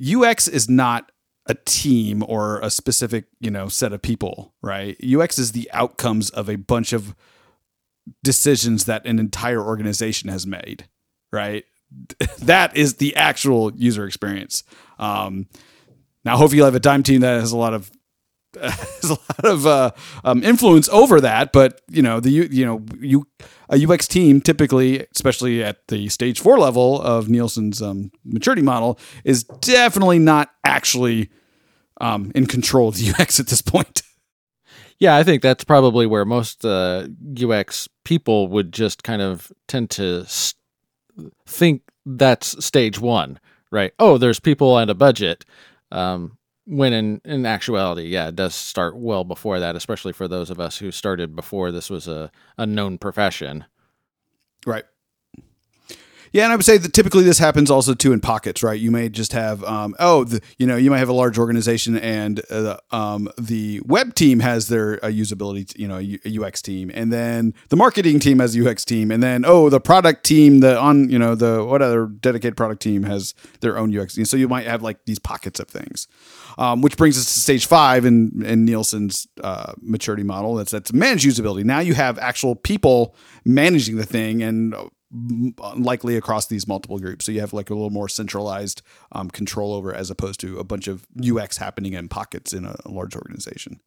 [0.00, 1.10] UX is not
[1.46, 4.96] a team or a specific, you know, set of people, right?
[5.04, 7.14] UX is the outcomes of a bunch of
[8.22, 10.88] decisions that an entire organization has made,
[11.32, 11.64] right?
[12.40, 14.64] that is the actual user experience.
[14.98, 15.48] Um,
[16.24, 17.90] now, hopefully, you'll have a dime team that has a lot of
[18.60, 19.90] has a lot of uh,
[20.24, 21.52] um, influence over that.
[21.52, 23.26] But you know, the you know you
[23.68, 28.98] a UX team typically, especially at the stage four level of Nielsen's um, maturity model,
[29.24, 31.30] is definitely not actually
[32.00, 34.02] um, in control of the UX at this point.
[34.98, 37.08] Yeah, I think that's probably where most uh,
[37.42, 40.59] UX people would just kind of tend to st-
[41.46, 43.38] think that's stage one,
[43.70, 43.92] right?
[43.98, 45.44] Oh, there's people and a budget.
[45.92, 50.50] Um, when in, in actuality, yeah, it does start well before that, especially for those
[50.50, 53.64] of us who started before this was a, a known profession.
[54.66, 54.84] Right.
[56.32, 58.78] Yeah, and I would say that typically this happens also too in pockets, right?
[58.78, 61.98] You may just have, um, oh, the, you know, you might have a large organization
[61.98, 66.00] and uh, um, the web team has their uh, usability, you know,
[66.46, 69.80] UX team, and then the marketing team has a UX team, and then oh, the
[69.80, 73.96] product team, the on, you know, the what other dedicated product team has their own
[73.96, 74.24] UX team.
[74.24, 76.06] So you might have like these pockets of things,
[76.58, 80.54] um, which brings us to stage five in in Nielsen's uh, maturity model.
[80.54, 81.64] That's that's manage usability.
[81.64, 84.74] Now you have actual people managing the thing and
[85.12, 87.24] likely across these multiple groups.
[87.24, 90.64] So you have like a little more centralized um, control over as opposed to a
[90.64, 93.80] bunch of UX happening in pockets in a, large organization.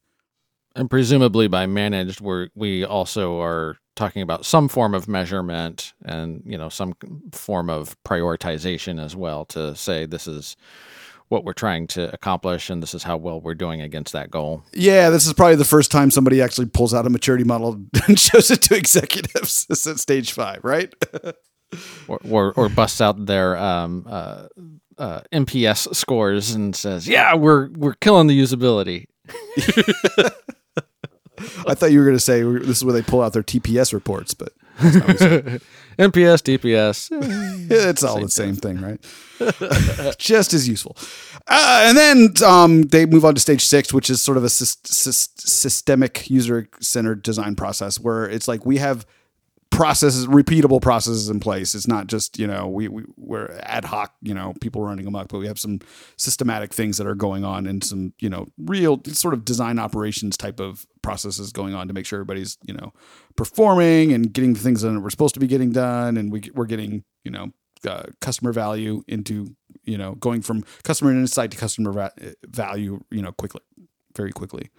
[0.75, 6.41] And presumably by managed, we we also are talking about some form of measurement and
[6.45, 6.95] you know some
[7.31, 10.55] form of prioritization as well to say this is
[11.29, 14.63] what we're trying to accomplish and this is how well we're doing against that goal.
[14.73, 18.19] Yeah, this is probably the first time somebody actually pulls out a maturity model and
[18.19, 19.65] shows it to executives.
[19.73, 20.93] This at stage five, right?
[22.07, 24.47] or, or, or busts out their um, uh,
[24.97, 29.05] uh, NPS scores and says, "Yeah, we're we're killing the usability."
[31.67, 33.93] I thought you were going to say this is where they pull out their TPS
[33.93, 34.53] reports, but
[35.99, 37.09] NPS, DPS.
[37.71, 38.99] it's all the same thing, right?
[40.17, 40.97] Just as useful.
[41.47, 44.49] Uh, and then um, they move on to stage six, which is sort of a
[44.49, 49.05] sy- sy- systemic user centered design process where it's like we have
[49.73, 51.73] processes, repeatable processes in place.
[51.73, 55.29] It's not just you know we, we we're ad hoc, you know, people running amok,
[55.29, 55.79] but we have some
[56.17, 60.37] systematic things that are going on and some you know real sort of design operations
[60.37, 62.93] type of processes going on to make sure everybody's you know
[63.35, 66.65] performing and getting the things that we're supposed to be getting done, and we we're
[66.65, 67.51] getting you know
[67.87, 72.13] uh, customer value into you know going from customer insight to customer va-
[72.47, 73.61] value you know quickly,
[74.15, 74.69] very quickly.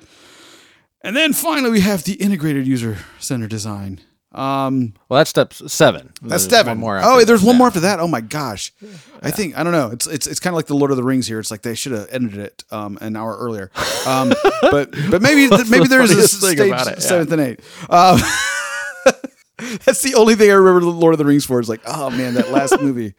[1.02, 4.00] And then finally, we have the integrated user center design.
[4.34, 6.12] Um, well, that's step seven.
[6.20, 6.78] That's there's seven.
[6.78, 7.00] more.
[7.02, 8.00] Oh, there's one more after that.
[8.00, 8.90] Oh my gosh, yeah.
[9.22, 9.90] I think I don't know.
[9.92, 11.38] It's it's it's kind of like the Lord of the Rings here.
[11.38, 13.70] It's like they should have ended it um, an hour earlier.
[14.06, 16.98] Um, but but maybe maybe there's a stage it, yeah.
[16.98, 17.60] seventh and eight.
[17.88, 18.18] Um,
[19.84, 21.60] that's the only thing I remember the Lord of the Rings for.
[21.60, 23.14] Is like, oh man, that last movie.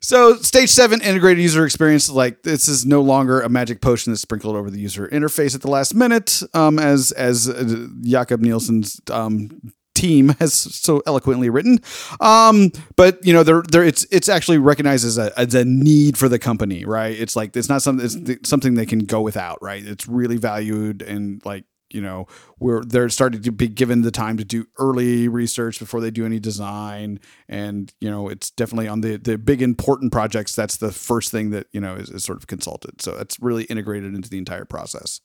[0.07, 2.09] So stage seven, integrated user experience.
[2.09, 5.59] Like this is no longer a magic potion that's sprinkled over the user interface at
[5.59, 9.49] the last minute, um, as as uh, Jakob Nielsen's um,
[9.95, 11.79] team has so eloquently written.
[12.21, 16.17] Um, but you know, there, there, it's it's actually recognized as a as a need
[16.17, 17.19] for the company, right?
[17.19, 19.85] It's like it's not something it's something they can go without, right?
[19.85, 24.37] It's really valued and like you know where they're starting to be given the time
[24.37, 27.19] to do early research before they do any design.
[27.47, 31.51] And you know it's definitely on the the big important projects that's the first thing
[31.51, 33.01] that you know is, is sort of consulted.
[33.01, 35.21] So it's really integrated into the entire process.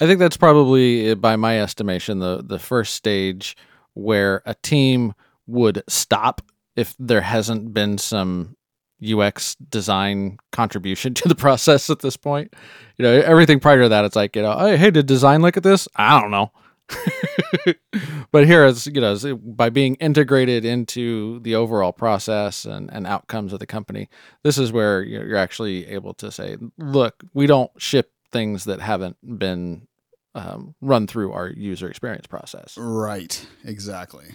[0.00, 3.56] I think that's probably uh, by my estimation the the first stage
[3.94, 5.14] where a team
[5.46, 6.40] would stop
[6.76, 8.56] if there hasn't been some
[9.02, 12.54] UX design contribution to the process at this point.
[12.96, 15.56] You know, everything prior to that, it's like, you know, hey, hey did design look
[15.56, 15.88] at this?
[15.96, 16.52] I don't know.
[18.32, 23.52] but here it's you know by being integrated into the overall process and, and outcomes
[23.52, 24.08] of the company
[24.42, 29.16] this is where you're actually able to say look we don't ship things that haven't
[29.38, 29.86] been
[30.34, 34.34] um, run through our user experience process right exactly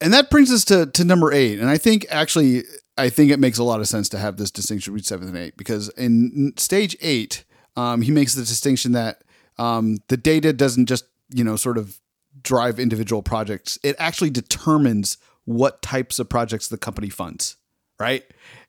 [0.00, 2.62] and that brings us to, to number eight and i think actually
[3.00, 5.36] i think it makes a lot of sense to have this distinction between seven and
[5.36, 7.44] eight because in stage eight
[7.76, 9.22] um, he makes the distinction that
[9.58, 12.00] um, the data doesn't just you know sort of
[12.42, 13.78] drive individual projects.
[13.82, 17.56] It actually determines what types of projects the company funds,
[17.98, 18.24] right?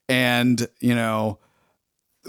[0.10, 1.39] And you know,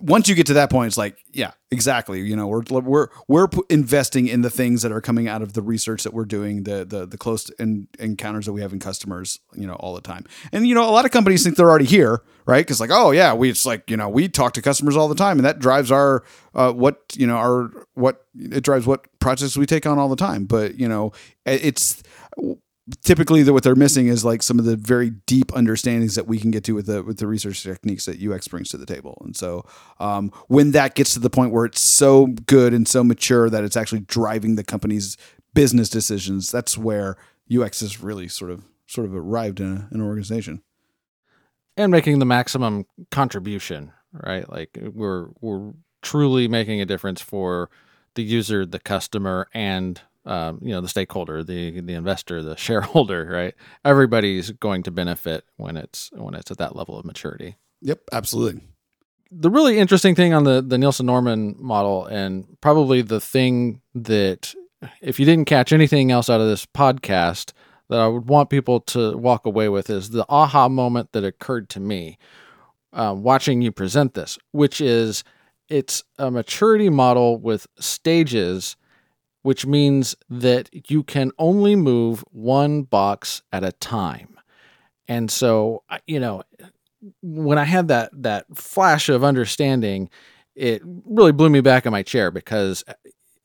[0.01, 2.21] once you get to that point, it's like, yeah, exactly.
[2.21, 5.61] You know, we're we're we're investing in the things that are coming out of the
[5.61, 9.39] research that we're doing, the the the close in, encounters that we have in customers,
[9.55, 10.25] you know, all the time.
[10.51, 12.65] And you know, a lot of companies think they're already here, right?
[12.65, 15.15] Because like, oh yeah, we it's like you know, we talk to customers all the
[15.15, 16.25] time, and that drives our
[16.55, 20.17] uh, what you know our what it drives what projects we take on all the
[20.17, 20.47] time.
[20.47, 21.13] But you know,
[21.45, 22.03] it's
[23.03, 26.51] typically what they're missing is like some of the very deep understandings that we can
[26.51, 29.21] get to with the with the research techniques that UX brings to the table.
[29.25, 29.65] And so
[30.01, 33.65] um, when that gets to the point where it's so good and so mature that
[33.65, 35.17] it's actually driving the company's
[35.55, 37.17] business decisions, that's where
[37.55, 40.63] UX has really sort of sort of arrived in a, an organization.
[41.77, 44.49] And making the maximum contribution, right?
[44.51, 47.71] Like we're we're truly making a difference for
[48.15, 53.29] the user, the customer, and um, you know the stakeholder, the the investor, the shareholder,
[53.31, 53.55] right?
[53.85, 57.57] Everybody's going to benefit when it's when it's at that level of maturity.
[57.81, 58.63] Yep, absolutely.
[59.31, 64.55] The really interesting thing on the the Nielsen Norman model, and probably the thing that
[65.01, 67.53] if you didn't catch anything else out of this podcast,
[67.89, 71.69] that I would want people to walk away with is the aha moment that occurred
[71.71, 72.19] to me
[72.93, 75.25] uh, watching you present this, which is
[75.69, 78.77] it's a maturity model with stages
[79.43, 84.39] which means that you can only move one box at a time.
[85.09, 86.43] And so, you know,
[87.23, 90.09] when I had that that flash of understanding,
[90.55, 92.85] it really blew me back in my chair because,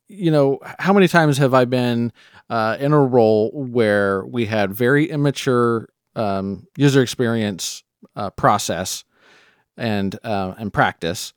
[0.06, 2.12] you know, how many times have I been
[2.48, 7.82] uh, in a role where we had very immature um, user experience
[8.14, 9.04] uh, process
[9.76, 11.32] and uh, and practice,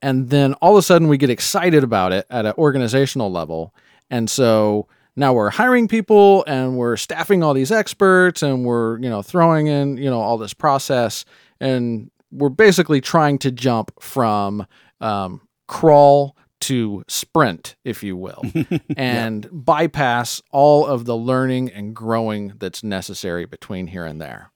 [0.00, 3.72] and then all of a sudden we get excited about it at an organizational level,
[4.10, 9.10] and so now we're hiring people and we're staffing all these experts and we're, you
[9.10, 11.24] know, throwing in, you know, all this process
[11.60, 14.66] and we're basically trying to jump from
[15.00, 18.42] um, crawl to sprint, if you will,
[18.96, 19.50] and yeah.
[19.52, 24.50] bypass all of the learning and growing that's necessary between here and there.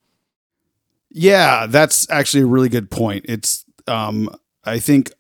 [1.10, 3.26] Yeah, that's actually a really good point.
[3.28, 4.30] It's, um,
[4.64, 5.12] I think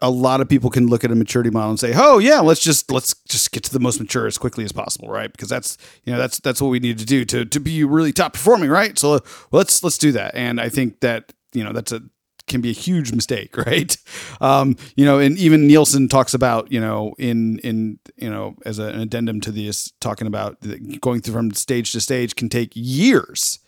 [0.00, 2.60] a lot of people can look at a maturity model and say, "Oh yeah, let's
[2.60, 5.30] just let's just get to the most mature as quickly as possible, right?
[5.30, 8.12] Because that's you know that's that's what we need to do to to be really
[8.12, 8.98] top performing, right?
[8.98, 9.20] So
[9.52, 12.02] let's let's do that." And I think that you know that's a
[12.46, 13.96] can be a huge mistake, right?
[14.40, 18.78] Um, you know, and even Nielsen talks about, you know, in in you know, as
[18.78, 20.58] a, an addendum to this, talking about
[21.00, 23.60] going through from stage to stage can take years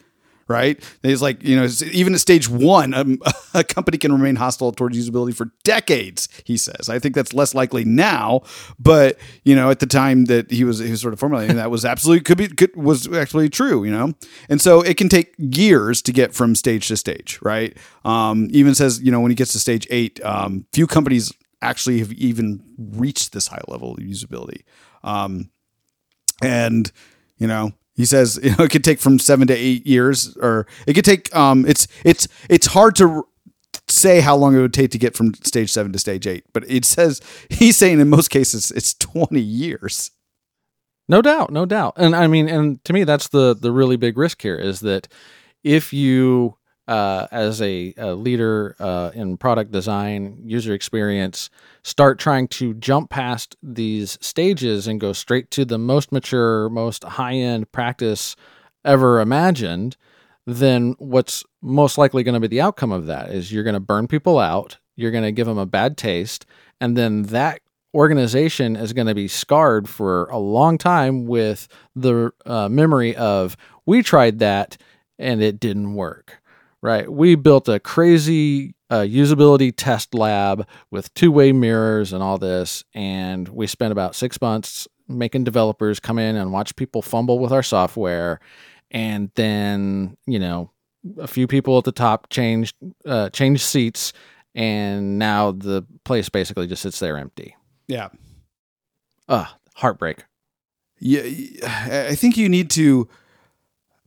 [0.48, 0.82] right?
[1.02, 3.18] It's like, you know, even at stage one, um,
[3.54, 6.88] a company can remain hostile towards usability for decades, he says.
[6.88, 8.42] I think that's less likely now,
[8.78, 11.70] but, you know, at the time that he was, he was sort of formulating that
[11.70, 14.12] was absolutely, could be, could, was actually true, you know?
[14.48, 17.76] And so it can take years to get from stage to stage, right?
[18.04, 21.32] Um, even says, you know, when he gets to stage eight, um, few companies
[21.62, 24.62] actually have even reached this high level of usability.
[25.02, 25.50] Um,
[26.42, 26.90] and,
[27.38, 30.66] you know, he says you know, it could take from seven to eight years, or
[30.86, 31.34] it could take.
[31.34, 33.26] Um, it's it's it's hard to
[33.88, 36.68] say how long it would take to get from stage seven to stage eight, but
[36.70, 40.12] it says he's saying in most cases it's twenty years.
[41.08, 44.18] No doubt, no doubt, and I mean, and to me, that's the the really big
[44.18, 45.08] risk here is that
[45.62, 46.55] if you
[46.88, 51.50] uh, as a, a leader uh, in product design, user experience,
[51.82, 57.04] start trying to jump past these stages and go straight to the most mature, most
[57.04, 58.36] high end practice
[58.84, 59.96] ever imagined,
[60.46, 63.80] then what's most likely going to be the outcome of that is you're going to
[63.80, 66.46] burn people out, you're going to give them a bad taste,
[66.80, 67.60] and then that
[67.94, 73.56] organization is going to be scarred for a long time with the uh, memory of
[73.86, 74.76] we tried that
[75.18, 76.40] and it didn't work
[76.86, 77.10] right?
[77.10, 82.84] We built a crazy uh, usability test lab with two way mirrors and all this.
[82.94, 87.52] And we spent about six months making developers come in and watch people fumble with
[87.52, 88.38] our software.
[88.92, 90.70] And then, you know,
[91.18, 94.12] a few people at the top changed uh, changed seats,
[94.54, 97.56] and now the place basically just sits there empty.
[97.88, 98.08] Yeah.
[99.28, 100.24] Ugh, heartbreak.
[100.98, 101.22] Yeah,
[102.08, 103.08] I think you need to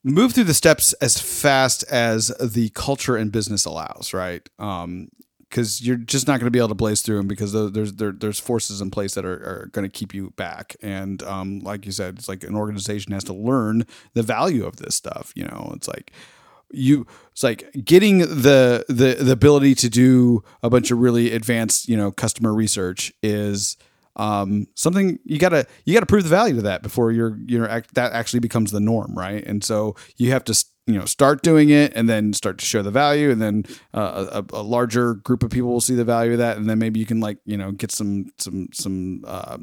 [0.03, 4.47] move through the steps as fast as the culture and business allows, right?
[4.59, 5.09] Um,
[5.49, 8.11] because you're just not going to be able to blaze through them because there's there,
[8.11, 10.75] there's forces in place that are, are going to keep you back.
[10.81, 14.77] And um, like you said, it's like an organization has to learn the value of
[14.77, 15.33] this stuff.
[15.35, 16.11] You know, it's like
[16.71, 21.89] you it's like getting the the the ability to do a bunch of really advanced
[21.89, 23.75] you know customer research is
[24.19, 27.65] um, something you gotta you gotta prove the value to that before you're you know
[27.65, 29.43] act, that actually becomes the norm, right?
[29.45, 32.81] And so you have to you know start doing it and then start to show
[32.81, 33.63] the value, and then
[33.93, 36.77] uh, a, a, larger group of people will see the value of that, and then
[36.79, 39.57] maybe you can like you know get some some some uh,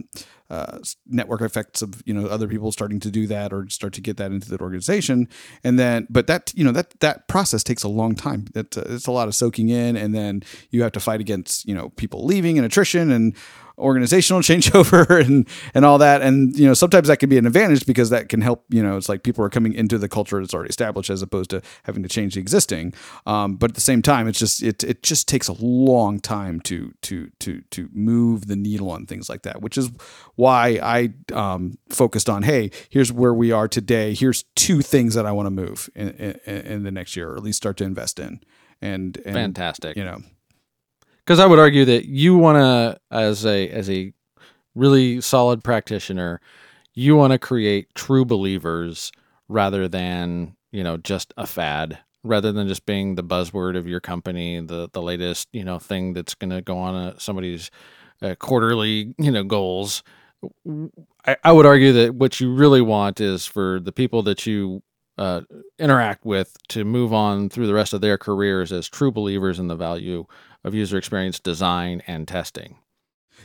[0.48, 4.00] uh, network effects of you know other people starting to do that or start to
[4.00, 5.28] get that into the organization,
[5.64, 8.46] and then but that you know that that process takes a long time.
[8.54, 11.74] That it's a lot of soaking in, and then you have to fight against you
[11.74, 13.36] know people leaving and attrition and
[13.78, 16.22] organizational changeover and and all that.
[16.22, 18.96] And you know sometimes that can be an advantage because that can help you know
[18.96, 22.02] it's like people are coming into the culture that's already established as opposed to having
[22.02, 22.94] to change the existing.
[23.26, 26.60] Um, but at the same time it's just it, it just takes a long time
[26.62, 29.90] to to to to move the needle on things like that which is
[30.34, 34.14] why I um, focused on hey here's where we are today.
[34.14, 37.36] Here's two things that I want to move in, in, in the next year or
[37.36, 38.40] at least start to invest in.
[38.82, 39.96] And, and fantastic.
[39.96, 40.20] you know
[41.26, 44.12] because I would argue that you want to, as a as a
[44.74, 46.40] really solid practitioner,
[46.94, 49.10] you want to create true believers
[49.48, 54.00] rather than you know just a fad, rather than just being the buzzword of your
[54.00, 57.70] company, the the latest you know thing that's going to go on a, somebody's
[58.22, 60.04] uh, quarterly you know goals.
[61.26, 64.82] I, I would argue that what you really want is for the people that you
[65.18, 65.40] uh,
[65.78, 69.66] interact with to move on through the rest of their careers as true believers in
[69.66, 70.26] the value
[70.66, 72.76] of user experience design and testing.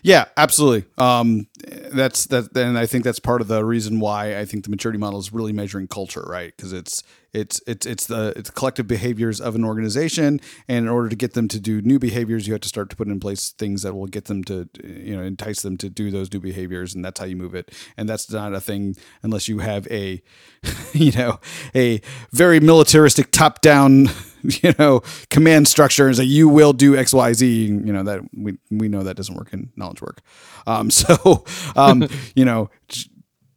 [0.03, 0.89] Yeah, absolutely.
[0.97, 1.47] Um,
[1.93, 4.97] that's that, and I think that's part of the reason why I think the maturity
[4.97, 6.53] model is really measuring culture, right?
[6.55, 7.03] Because it's
[7.33, 11.33] it's it's it's the it's collective behaviors of an organization, and in order to get
[11.33, 13.93] them to do new behaviors, you have to start to put in place things that
[13.93, 17.19] will get them to you know entice them to do those new behaviors, and that's
[17.19, 17.71] how you move it.
[17.95, 20.21] And that's not a thing unless you have a
[20.93, 21.39] you know
[21.73, 22.01] a
[22.31, 24.07] very militaristic top down
[24.43, 27.65] you know command structure and say you will do X Y Z.
[27.65, 30.21] You know that we we know that doesn't work in knowledge work.
[30.67, 31.45] Um, so
[31.77, 32.69] um, you know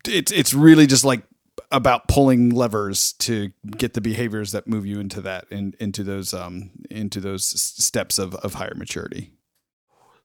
[0.06, 1.24] it's it's really just like
[1.70, 6.04] about pulling levers to get the behaviors that move you into that and in, into
[6.04, 9.32] those um into those steps of of higher maturity.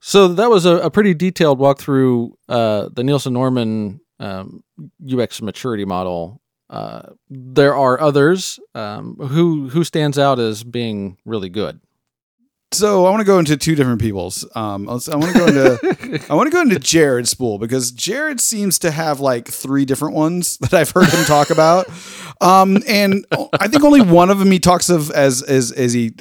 [0.02, 4.64] So that was a, a pretty detailed walkthrough uh, the Nielsen Norman um,
[5.06, 11.50] UX maturity model uh, there are others um, who who stands out as being really
[11.50, 11.80] good.
[12.72, 14.46] So I want to go into two different people's.
[14.56, 18.40] Um, I want to go into I want to go into Jared Spool because Jared
[18.40, 21.88] seems to have like three different ones that I've heard him talk about,
[22.42, 23.26] um, and
[23.60, 26.14] I think only one of them he talks of as as as he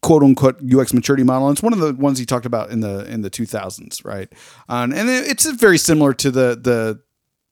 [0.00, 1.48] quote unquote UX maturity model.
[1.48, 4.32] And it's one of the ones he talked about in the in the 2000s, right?
[4.68, 7.00] Um, and it's very similar to the the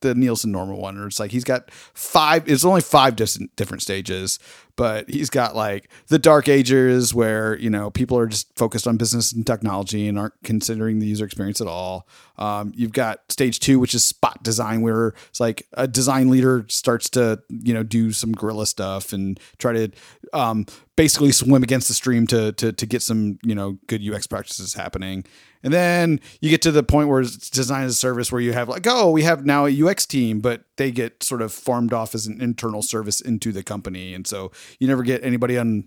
[0.03, 2.49] the Nielsen Norman one, or it's like he's got five.
[2.49, 4.39] It's only five different different stages,
[4.77, 8.97] but he's got like the dark ages where you know people are just focused on
[8.97, 12.07] business and technology and aren't considering the user experience at all.
[12.39, 16.65] Um, you've got stage two, which is spot design, where it's like a design leader
[16.69, 19.91] starts to you know do some guerrilla stuff and try to
[20.33, 20.67] um,
[20.97, 24.75] basically swim against the stream to to to get some you know good UX practices
[24.75, 25.25] happening.
[25.63, 28.53] And then you get to the point where it's design as a service where you
[28.53, 31.93] have like, oh, we have now a UX team, but they get sort of farmed
[31.93, 34.13] off as an internal service into the company.
[34.15, 35.85] And so you never get anybody on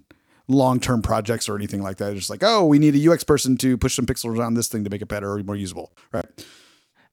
[0.47, 2.11] long term projects or anything like that.
[2.11, 4.67] It's just like, oh, we need a UX person to push some pixels around this
[4.67, 5.93] thing to make it better or more usable.
[6.11, 6.25] Right.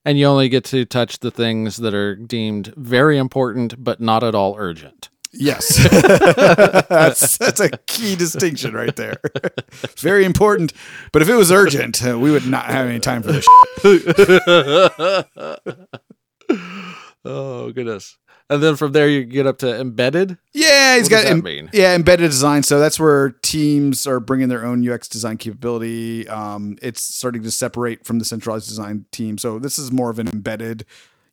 [0.04, 4.24] And you only get to touch the things that are deemed very important, but not
[4.24, 5.10] at all urgent.
[5.32, 5.88] Yes.
[6.88, 9.16] that's, that's a key distinction right there.
[9.96, 10.72] Very important.
[11.10, 13.46] But if it was urgent, uh, we would not have any time for this.
[17.24, 18.18] oh, goodness.
[18.52, 20.36] And then from there, you get up to embedded.
[20.52, 22.62] Yeah, he's what got em- yeah embedded design.
[22.62, 26.28] So that's where teams are bringing their own UX design capability.
[26.28, 29.38] Um, it's starting to separate from the centralized design team.
[29.38, 30.84] So this is more of an embedded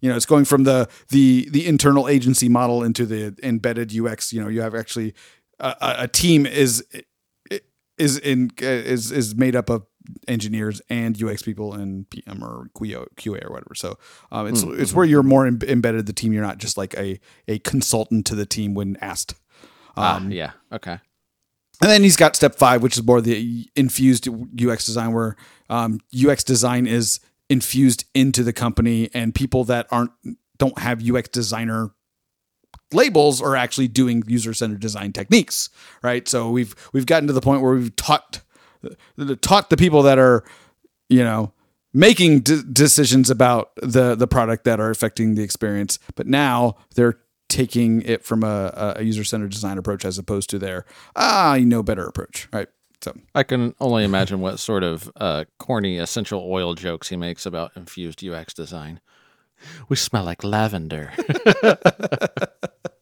[0.01, 4.31] you know it's going from the the the internal agency model into the embedded ux
[4.31, 5.13] you know you have actually
[5.59, 6.85] a, a team is
[7.99, 9.85] is in is is made up of
[10.27, 13.75] engineers and UX people and PM or QA, QA or whatever.
[13.75, 13.97] So
[14.31, 14.81] um, it's mm-hmm.
[14.81, 16.33] it's where you're more Im- embedded the team.
[16.33, 19.35] You're not just like a a consultant to the team when asked.
[19.97, 20.51] Ah, um, ah, yeah.
[20.71, 20.99] Okay.
[21.81, 25.37] And then he's got step five, which is more the infused UX design, where
[25.69, 30.11] um, UX design is infused into the company, and people that aren't
[30.57, 31.91] don't have UX designer
[32.91, 35.69] labels are actually doing user centered design techniques,
[36.03, 36.27] right?
[36.27, 38.41] So we've we've gotten to the point where we've taught
[39.41, 40.43] taught the people that are,
[41.09, 41.53] you know,
[41.93, 47.19] making d- decisions about the the product that are affecting the experience, but now they're
[47.47, 51.65] taking it from a, a user centered design approach as opposed to their ah you
[51.65, 52.67] know better approach, right?
[53.01, 57.45] So I can only imagine what sort of uh, corny essential oil jokes he makes
[57.45, 58.99] about infused UX design.
[59.87, 61.13] We smell like lavender.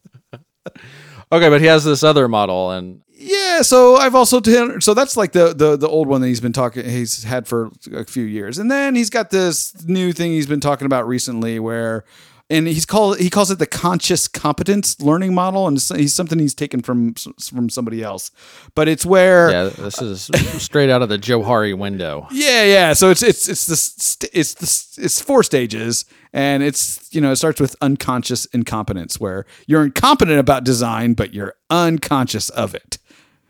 [1.32, 5.18] okay, but he has this other model, and yeah, so I've also t- so that's
[5.18, 8.24] like the the the old one that he's been talking he's had for a few
[8.24, 12.04] years, and then he's got this new thing he's been talking about recently where
[12.50, 16.54] and he's called he calls it the conscious competence learning model, and he's something he's
[16.54, 18.32] taken from from somebody else.
[18.74, 20.30] But it's where yeah, this is
[20.62, 22.28] straight out of the Johari window.
[22.32, 22.94] Yeah, yeah.
[22.94, 27.38] So it's it's it's this it's this it's four stages, and it's you know it
[27.38, 32.98] starts with unconscious incompetence, where you're incompetent about design, but you're unconscious of it.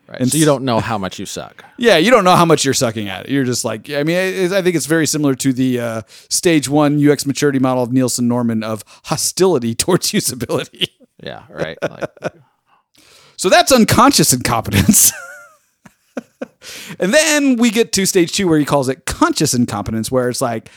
[0.08, 0.22] Right.
[0.22, 1.66] And so you don't know how much you suck.
[1.78, 3.32] Yeah, you don't know how much you're sucking at it.
[3.32, 7.06] You're just like, I mean, I think it's very similar to the uh, stage one
[7.06, 10.88] UX maturity model of Nielsen Norman of hostility towards usability.
[11.22, 11.78] Yeah, right.
[11.82, 12.10] Like,
[13.38, 15.12] so that's unconscious incompetence.
[17.00, 20.42] and then we get to stage two where he calls it conscious incompetence, where it's
[20.42, 20.70] like,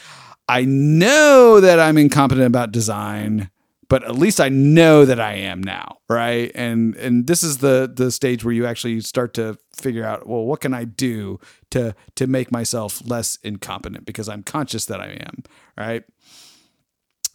[0.51, 3.51] I know that I'm incompetent about design
[3.91, 6.53] but at least I know that I am now, right?
[6.55, 10.45] And and this is the the stage where you actually start to figure out, well,
[10.45, 11.41] what can I do
[11.71, 15.43] to to make myself less incompetent because I'm conscious that I am,
[15.77, 16.05] right?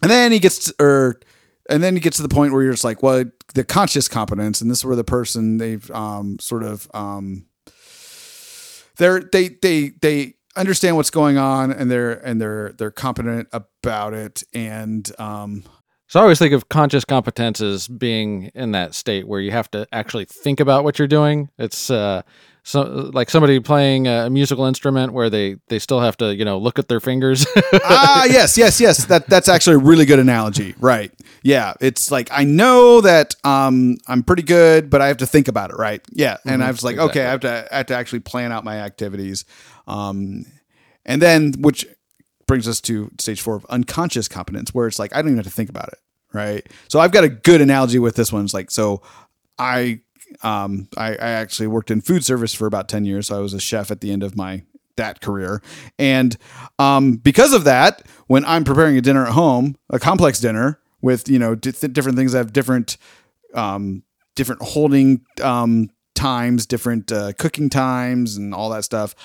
[0.01, 1.20] And then he gets to, or
[1.70, 4.61] and then he gets to the point where you're just like, well, the conscious competence,
[4.61, 7.47] and this is where the person they've um, sort of um,
[8.95, 14.14] they're they they they understand what's going on and they're and they're they're competent about
[14.14, 15.64] it and um
[16.08, 19.72] so I always think of conscious competence as being in that state where you have
[19.72, 21.49] to actually think about what you're doing.
[21.58, 22.22] It's uh,
[22.68, 26.57] so like somebody playing a musical instrument where they they still have to you know
[26.57, 27.45] look at their fingers.
[27.84, 29.05] ah, yes, yes, yes.
[29.05, 30.74] That that's actually a really good analogy.
[30.80, 31.11] Right?
[31.43, 31.76] Yeah.
[31.80, 35.70] It's like I know that um I'm pretty good, but I have to think about
[35.70, 35.76] it.
[35.78, 36.01] Right?
[36.11, 36.38] Yeah.
[36.43, 37.22] And mm-hmm, I was like, exactly.
[37.22, 39.45] okay, I have to I have to actually plan out my activities.
[39.86, 40.47] Um,
[41.05, 41.86] and then which
[42.47, 45.45] brings us to stage four of unconscious competence, where it's like I don't even have
[45.45, 45.99] to think about it,
[46.34, 46.68] right?
[46.88, 48.43] So I've got a good analogy with this one.
[48.43, 49.03] It's like so
[49.59, 50.01] I
[50.43, 53.27] um I, I actually worked in food service for about 10 years.
[53.27, 54.63] So I was a chef at the end of my
[54.97, 55.61] that career.
[55.99, 56.38] And
[56.79, 61.29] um, because of that, when I'm preparing a dinner at home, a complex dinner with
[61.29, 62.97] you know d- different things that have different
[63.53, 64.03] um,
[64.36, 69.15] different holding um, times, different uh, cooking times, and all that stuff,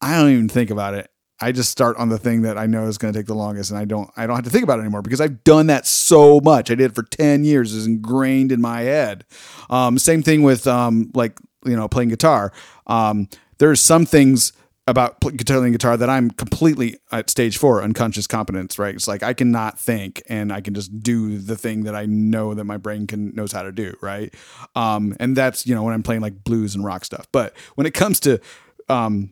[0.00, 1.10] I don't even think about it.
[1.40, 3.70] I just start on the thing that I know is going to take the longest,
[3.70, 5.86] and I don't I don't have to think about it anymore because I've done that
[5.86, 6.70] so much.
[6.70, 9.24] I did it for ten years; it's ingrained in my head.
[9.70, 12.52] Um, same thing with um, like you know playing guitar.
[12.86, 13.28] Um,
[13.58, 14.52] there's some things
[14.88, 18.78] about playing guitar that I'm completely at stage four unconscious competence.
[18.78, 18.94] Right?
[18.94, 22.54] It's like I cannot think, and I can just do the thing that I know
[22.54, 23.94] that my brain can knows how to do.
[24.00, 24.34] Right?
[24.74, 27.28] Um, and that's you know when I'm playing like blues and rock stuff.
[27.30, 28.40] But when it comes to
[28.88, 29.30] um,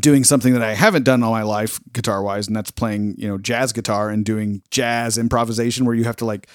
[0.00, 3.28] doing something that I haven't done all my life guitar wise, and that's playing, you
[3.28, 6.48] know, jazz guitar and doing jazz improvisation where you have to like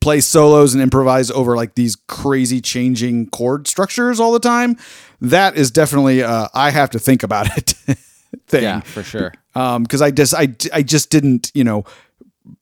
[0.00, 4.76] play solos and improvise over like these crazy changing chord structures all the time.
[5.20, 7.70] That is definitely uh, I have to think about it
[8.46, 8.62] thing.
[8.62, 9.32] Yeah, for sure.
[9.54, 11.84] Um, because I just I I just didn't, you know,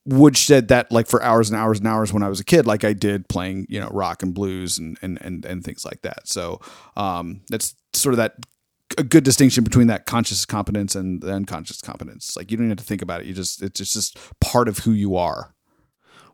[0.04, 2.84] woodshed that like for hours and hours and hours when I was a kid, like
[2.84, 6.28] I did playing, you know, rock and blues and and and, and things like that.
[6.28, 6.60] So
[6.96, 8.34] um, that's sort of that
[8.98, 12.36] a good distinction between that conscious competence and the unconscious competence.
[12.36, 13.26] Like you don't have to think about it.
[13.26, 15.54] You just it's just part of who you are.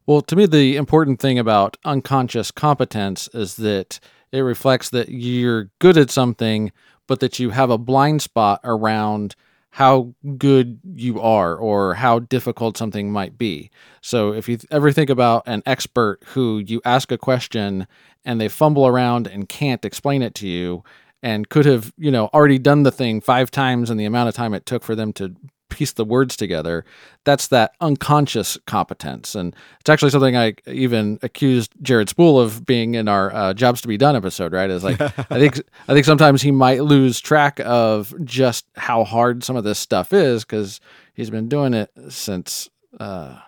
[0.07, 4.01] Well, to me, the important thing about unconscious competence is that
[4.33, 6.73] it reflects that you're good at something,
[7.07, 9.35] but that you have a blind spot around
[9.73, 13.71] how good you are or how difficult something might be.
[14.01, 17.87] So, if you ever think about an expert who you ask a question
[18.25, 20.83] and they fumble around and can't explain it to you,
[21.23, 24.35] and could have, you know, already done the thing five times in the amount of
[24.35, 25.35] time it took for them to
[25.69, 26.85] piece the words together.
[27.25, 29.35] That's that unconscious competence.
[29.35, 33.81] And it's actually something I even accused Jared Spool of being in our uh, jobs
[33.83, 34.71] to be done episode, right?
[34.71, 39.45] Is like, I think, I think sometimes he might lose track of just how hard
[39.45, 40.81] some of this stuff is because
[41.15, 43.39] he's been doing it since, uh,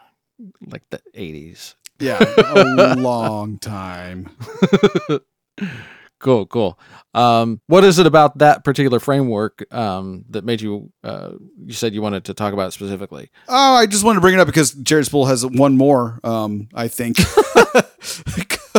[0.66, 1.75] like the 80s.
[1.99, 4.31] Yeah, a long time.
[6.21, 6.79] cool, cool.
[7.12, 10.93] Um, what is it about that particular framework um, that made you?
[11.03, 11.33] Uh,
[11.64, 13.31] you said you wanted to talk about specifically.
[13.49, 16.21] Oh, I just wanted to bring it up because Jared Spool has one more.
[16.23, 17.16] Um, I think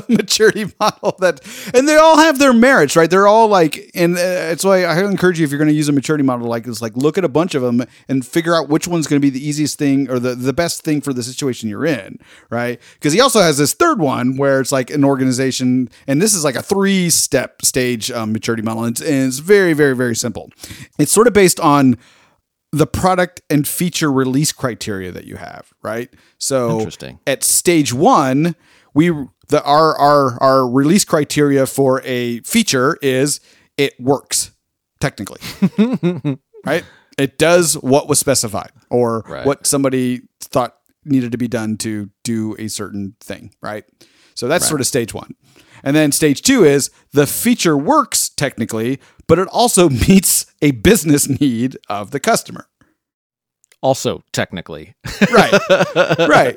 [0.10, 1.42] maturity model that,
[1.74, 3.10] and they all have their merits, right?
[3.10, 5.90] They're all like, and uh, it's why I encourage you if you're going to use
[5.90, 8.70] a maturity model like this, like look at a bunch of them and figure out
[8.70, 11.24] which one's going to be the easiest thing or the the best thing for the
[11.24, 12.80] situation you're in, right?
[12.96, 16.44] Because he also has this third one where it's like an organization, and this is
[16.44, 20.16] like a three step stage um, maturity model, and it's, and it's very, very, very
[20.16, 20.50] simple.
[21.00, 21.98] It's sort of based on
[22.72, 26.10] the product and feature release criteria that you have, right?
[26.38, 27.20] So Interesting.
[27.28, 28.56] at stage one,
[28.94, 29.12] we
[29.52, 33.40] the our our our release criteria for a feature is
[33.78, 34.52] it works
[35.00, 35.42] technically.
[36.66, 36.84] right?
[37.18, 39.46] It does what was specified or Right.
[39.46, 40.76] what somebody thought
[41.06, 43.84] needed to be done to do a certain thing, right?
[44.36, 45.36] So that's sort of stage 1.
[45.84, 51.28] And then stage 2 is the feature works technically, but it also meets a business
[51.28, 52.68] need of the customer.
[53.82, 54.94] Also, technically,
[55.32, 55.54] Right.
[56.30, 56.56] right.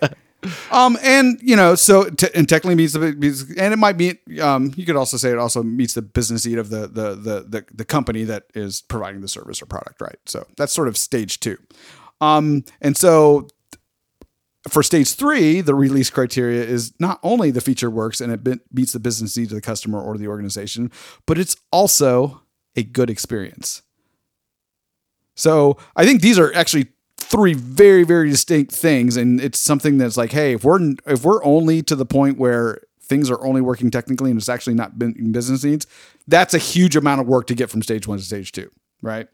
[0.71, 4.21] Um, and you know, so t- and technically meets the and it might meet.
[4.41, 7.41] Um, you could also say it also meets the business need of the the the
[7.49, 10.19] the, the company that is providing the service or product, right?
[10.27, 11.59] So that's sort of stage two.
[12.21, 13.49] Um, and so
[14.69, 18.61] for stage three, the release criteria is not only the feature works and it be-
[18.73, 20.91] meets the business needs of the customer or the organization,
[21.27, 22.43] but it's also
[22.77, 23.83] a good experience.
[25.37, 26.89] So I think these are actually
[27.25, 31.45] three very very distinct things, and it's something that's like, hey, if we're if we're
[31.45, 35.33] only to the point where things are only working technically and it's actually not been
[35.33, 35.87] business needs,
[36.27, 38.71] that's a huge amount of work to get from stage one to stage two,
[39.03, 39.29] right?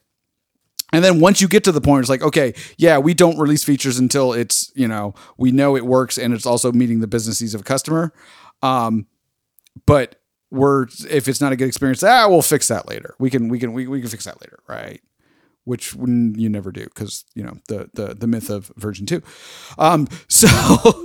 [0.93, 3.63] And then once you get to the point, it's like, okay, yeah, we don't release
[3.63, 7.41] features until it's, you know, we know it works and it's also meeting the business
[7.41, 8.13] needs of a customer.
[8.61, 9.07] Um,
[9.87, 10.17] but
[10.51, 13.15] we're if it's not a good experience, ah, we'll fix that later.
[13.21, 15.01] We can we can we, we can fix that later, right?
[15.65, 19.23] Which you never do because you know the the the myth of version two.
[19.79, 20.49] Um, so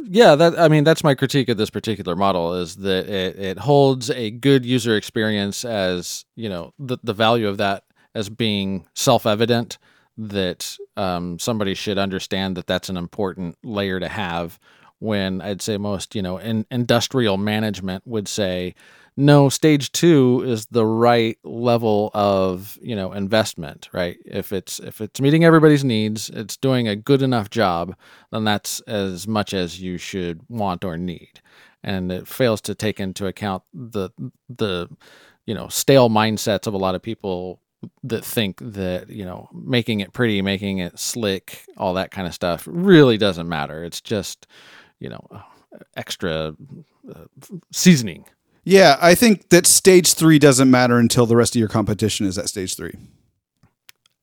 [0.06, 0.36] yeah.
[0.36, 4.10] That I mean, that's my critique of this particular model is that it, it holds
[4.10, 7.84] a good user experience as you know the the value of that
[8.16, 9.78] as being self evident
[10.18, 14.60] that um, somebody should understand that that's an important layer to have.
[15.00, 18.74] When I'd say most you know in, industrial management would say
[19.18, 24.18] no stage two is the right level of you know investment right?
[24.26, 27.96] If it's if it's meeting everybody's needs it's doing a good enough job
[28.32, 31.42] then that's as much as you should want or need.
[31.84, 34.10] And it fails to take into account the
[34.50, 34.90] the
[35.46, 37.62] you know stale mindsets of a lot of people
[38.04, 42.34] that think that you know making it pretty making it slick all that kind of
[42.34, 43.84] stuff really doesn't matter.
[43.84, 44.48] It's just
[45.00, 45.26] you know
[45.96, 46.56] extra
[47.14, 47.26] uh,
[47.72, 48.26] seasoning
[48.66, 52.38] yeah, I think that stage three doesn't matter until the rest of your competition is
[52.38, 52.96] at stage three,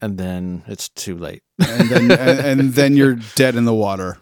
[0.01, 1.43] and then it's too late.
[1.59, 4.19] and then and, and then you're dead in the water.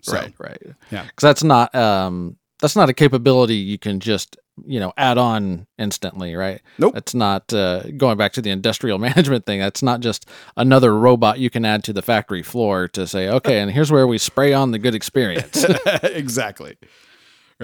[0.00, 0.62] So, right, right.
[0.90, 1.02] Yeah.
[1.02, 5.66] because that's not um that's not a capability you can just you know add on
[5.78, 6.60] instantly, right?
[6.78, 6.94] Nope.
[6.94, 9.60] That's not uh, going back to the industrial management thing.
[9.60, 13.60] That's not just another robot you can add to the factory floor to say, okay,
[13.60, 15.64] and here's where we spray on the good experience.
[16.02, 16.76] exactly.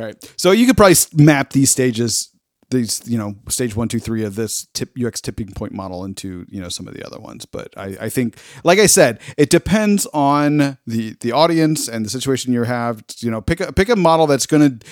[0.01, 0.33] Right.
[0.37, 2.31] So you could probably map these stages,
[2.71, 6.47] these you know stage one, two, three of this tip UX tipping point model into
[6.49, 7.45] you know some of the other ones.
[7.45, 12.11] But I, I think, like I said, it depends on the the audience and the
[12.11, 13.05] situation you have.
[13.19, 14.87] You know, pick a pick a model that's going to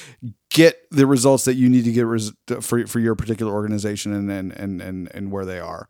[0.50, 4.30] get the results that you need to get res- for for your particular organization and
[4.30, 5.88] and and and, and where they are.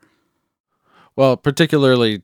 [1.16, 2.22] Well, particularly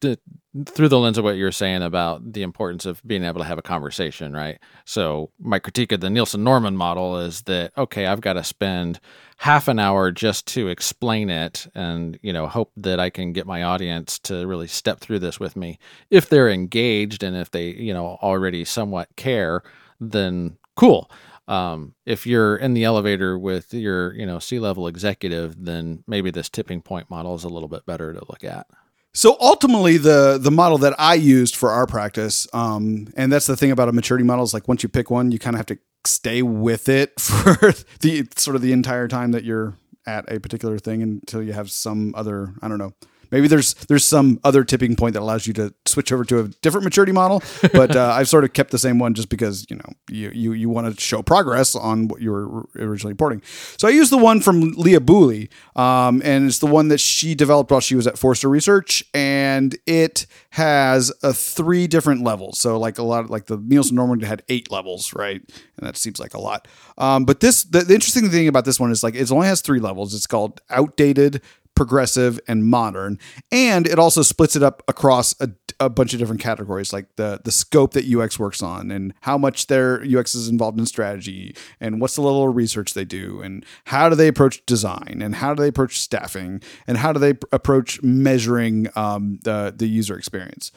[0.66, 3.58] through the lens of what you're saying about the importance of being able to have
[3.58, 4.58] a conversation, right?
[4.84, 9.00] So, my critique of the Nielsen Norman model is that okay, I've got to spend
[9.38, 13.46] half an hour just to explain it and, you know, hope that I can get
[13.46, 15.78] my audience to really step through this with me.
[16.10, 19.62] If they're engaged and if they, you know, already somewhat care,
[20.00, 21.10] then cool.
[21.46, 26.48] Um, if you're in the elevator with your, you know, C-level executive, then maybe this
[26.48, 28.66] tipping point model is a little bit better to look at.
[29.14, 33.56] So ultimately, the the model that I used for our practice, um, and that's the
[33.56, 35.66] thing about a maturity model is like once you pick one, you kind of have
[35.66, 40.38] to stay with it for the sort of the entire time that you're at a
[40.38, 42.92] particular thing until you have some other I don't know
[43.34, 46.48] maybe there's there's some other tipping point that allows you to switch over to a
[46.62, 47.42] different maturity model.
[47.72, 50.52] But uh, I've sort of kept the same one just because you know you you,
[50.52, 53.42] you want to show progress on what you were originally reporting.
[53.76, 57.34] So I used the one from Leah Buley, um, and it's the one that she
[57.34, 62.60] developed while she was at Forrester Research, and it has a three different levels.
[62.60, 65.42] So like a lot of, like the Nielsen Norman had eight levels, right?
[65.76, 66.68] And that seems like a lot.
[66.96, 69.60] Um, but this the, the interesting thing about this one is like it only has
[69.60, 70.14] three levels.
[70.14, 71.42] It's called outdated,
[71.74, 73.18] progressive, and modern,
[73.50, 75.50] and it also splits it up across a,
[75.80, 79.38] a bunch of different categories, like the the scope that UX works on, and how
[79.38, 83.40] much their UX is involved in strategy, and what's the level of research they do,
[83.40, 87.18] and how do they approach design, and how do they approach staffing, and how do
[87.18, 90.72] they pr- approach measuring um, the the user experience.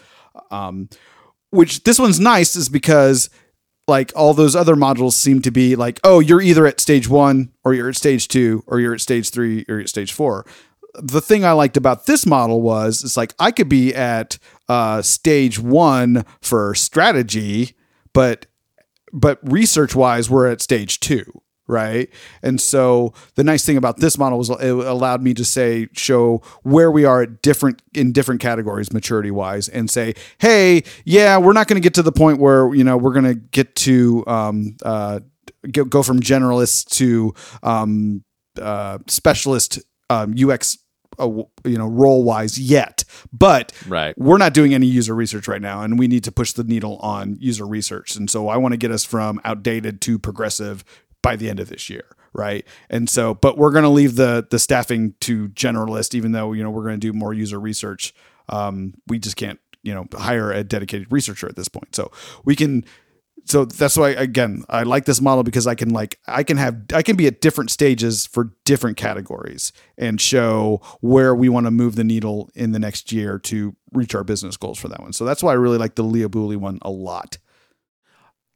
[0.52, 0.90] Um,
[1.50, 3.30] which this one's nice is because
[3.88, 7.52] like all those other modules seem to be like, oh, you're either at stage one
[7.64, 10.46] or you're at stage two or you're at stage three or you're at stage four.
[10.98, 14.38] The thing I liked about this model was it's like I could be at
[14.68, 17.76] uh, stage one for strategy,
[18.14, 18.48] but
[19.14, 22.10] but research wise, we're at stage two right?
[22.42, 26.42] And so the nice thing about this model was it allowed me to say show
[26.64, 31.54] where we are at different in different categories maturity wise and say, hey, yeah, we're
[31.54, 34.24] not going to get to the point where you know we're going to get to
[34.28, 35.20] um, uh,
[35.72, 37.34] go, go from generalist to
[37.64, 38.24] um,
[38.60, 39.80] uh, specialist
[40.10, 40.78] um, UX.
[41.20, 43.04] Uh, you know, role wise yet,
[43.34, 44.18] but Right.
[44.18, 46.98] we're not doing any user research right now, and we need to push the needle
[46.98, 48.16] on user research.
[48.16, 50.84] And so I want to get us from outdated to progressive
[51.24, 54.46] by the end of this year right and so but we're going to leave the
[54.52, 58.14] the staffing to generalist even though you know we're going to do more user research
[58.50, 62.12] um, we just can't you know hire a dedicated researcher at this point so
[62.46, 62.84] we can
[63.48, 66.78] so that's why again i like this model because i can like i can have
[66.94, 71.72] i can be at different stages for different categories and show where we want to
[71.72, 75.14] move the needle in the next year to reach our business goals for that one
[75.14, 77.38] so that's why i really like the leah buley one a lot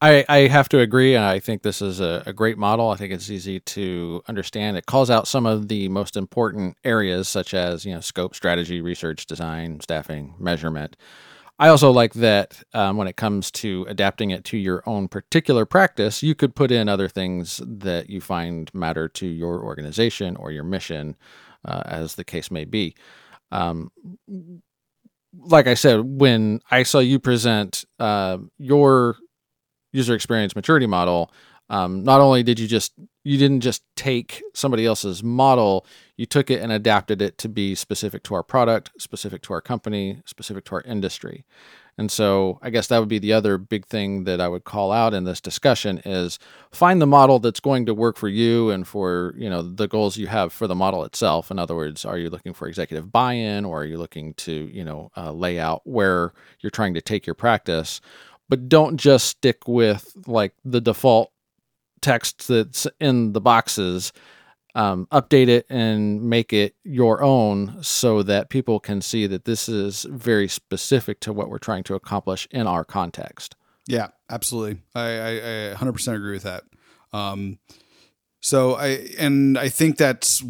[0.03, 1.15] I, I have to agree.
[1.15, 2.89] I think this is a, a great model.
[2.89, 4.75] I think it's easy to understand.
[4.75, 8.81] It calls out some of the most important areas, such as you know scope, strategy,
[8.81, 10.97] research, design, staffing, measurement.
[11.61, 15.63] I also like that um, when it comes to adapting it to your own particular
[15.63, 20.51] practice, you could put in other things that you find matter to your organization or
[20.51, 21.15] your mission,
[21.63, 22.95] uh, as the case may be.
[23.51, 23.91] Um,
[25.37, 29.17] like I said, when I saw you present uh, your
[29.93, 31.31] user experience maturity model,
[31.69, 32.93] um, not only did you just
[33.23, 35.85] you didn't just take somebody else's model,
[36.21, 39.59] you took it and adapted it to be specific to our product, specific to our
[39.59, 41.45] company, specific to our industry.
[41.97, 44.91] And so I guess that would be the other big thing that I would call
[44.91, 46.37] out in this discussion is
[46.71, 50.15] find the model that's going to work for you and for, you know, the goals
[50.15, 51.49] you have for the model itself.
[51.49, 54.83] In other words, are you looking for executive buy-in or are you looking to, you
[54.83, 57.99] know, uh, lay out where you're trying to take your practice?
[58.47, 61.31] But don't just stick with like the default
[61.99, 64.13] text that's in the boxes
[64.75, 69.67] um, update it and make it your own so that people can see that this
[69.67, 73.55] is very specific to what we're trying to accomplish in our context.
[73.87, 74.81] Yeah, absolutely.
[74.95, 75.31] I, I,
[75.71, 76.63] I 100% agree with that.
[77.13, 77.59] Um,
[78.43, 80.43] so I and I think that's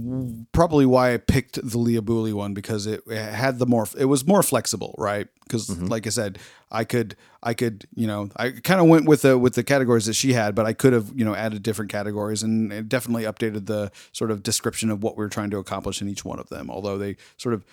[0.53, 4.05] probably why I picked the Leah Buley one because it, it had the more it
[4.05, 5.27] was more flexible, right?
[5.43, 5.87] Because mm-hmm.
[5.87, 6.39] like I said,
[6.71, 10.05] I could I could you know I kind of went with the with the categories
[10.05, 13.23] that she had, but I could have you know added different categories and it definitely
[13.23, 16.39] updated the sort of description of what we were trying to accomplish in each one
[16.39, 16.71] of them.
[16.71, 17.65] Although they sort of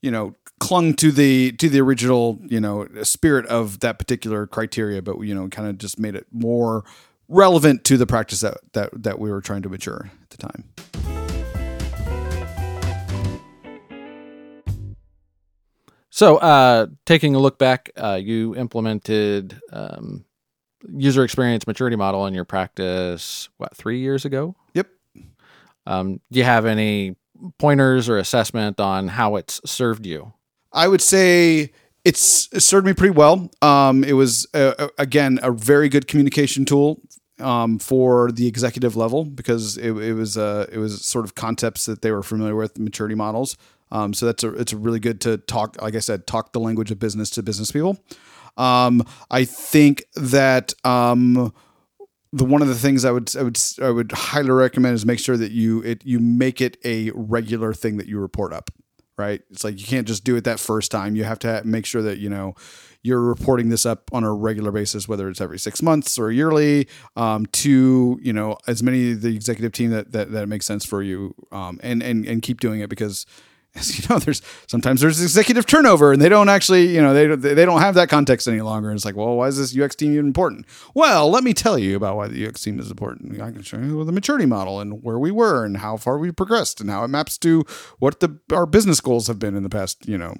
[0.00, 5.02] you know clung to the to the original you know spirit of that particular criteria,
[5.02, 6.84] but you know kind of just made it more
[7.28, 10.64] relevant to the practice that, that that we were trying to mature at the time.
[16.10, 20.24] So, uh, taking a look back, uh, you implemented um,
[20.92, 24.56] user experience maturity model in your practice, what, three years ago?
[24.74, 24.88] Yep.
[25.86, 27.14] Um, do you have any
[27.58, 30.32] pointers or assessment on how it's served you?
[30.72, 31.70] I would say
[32.04, 33.50] it's it served me pretty well.
[33.62, 37.00] Um, it was uh, again a very good communication tool
[37.40, 41.86] um, for the executive level because it, it was uh, it was sort of concepts
[41.86, 43.56] that they were familiar with, maturity models.
[43.90, 45.80] Um, so that's a it's really good to talk.
[45.80, 47.98] Like I said, talk the language of business to business people.
[48.56, 51.52] Um, I think that um,
[52.32, 55.18] the one of the things I would I would I would highly recommend is make
[55.18, 58.70] sure that you it you make it a regular thing that you report up.
[59.18, 59.42] Right?
[59.50, 61.16] It's like you can't just do it that first time.
[61.16, 62.54] You have to make sure that you know
[63.02, 66.88] you're reporting this up on a regular basis, whether it's every six months or yearly,
[67.16, 70.84] um, to you know as many of the executive team that that, that makes sense
[70.84, 73.26] for you, um, and and and keep doing it because
[73.78, 77.54] as you know, there's sometimes there's executive turnover, and they don't actually, you know, they
[77.54, 78.90] they don't have that context any longer.
[78.90, 80.66] And it's like, well, why is this UX team even important?
[80.94, 83.40] Well, let me tell you about why the UX team is important.
[83.40, 86.30] I can show you the maturity model and where we were and how far we
[86.32, 87.64] progressed and how it maps to
[87.98, 90.34] what the our business goals have been in the past, you know,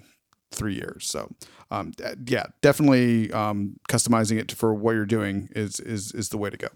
[0.50, 1.06] three years.
[1.06, 1.30] So,
[1.70, 1.92] um,
[2.26, 6.56] yeah, definitely um, customizing it for what you're doing is is is the way to
[6.56, 6.68] go.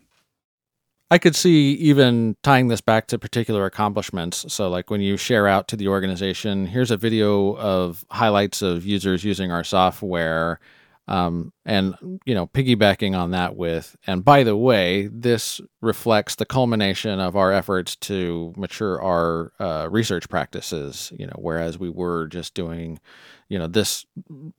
[1.13, 4.47] I could see even tying this back to particular accomplishments.
[4.51, 8.87] So, like when you share out to the organization, here's a video of highlights of
[8.87, 10.59] users using our software,
[11.09, 16.47] um, and you know, piggybacking on that with, and by the way, this reflects the
[16.47, 21.13] culmination of our efforts to mature our uh, research practices.
[21.19, 22.99] You know, whereas we were just doing
[23.53, 24.07] you know this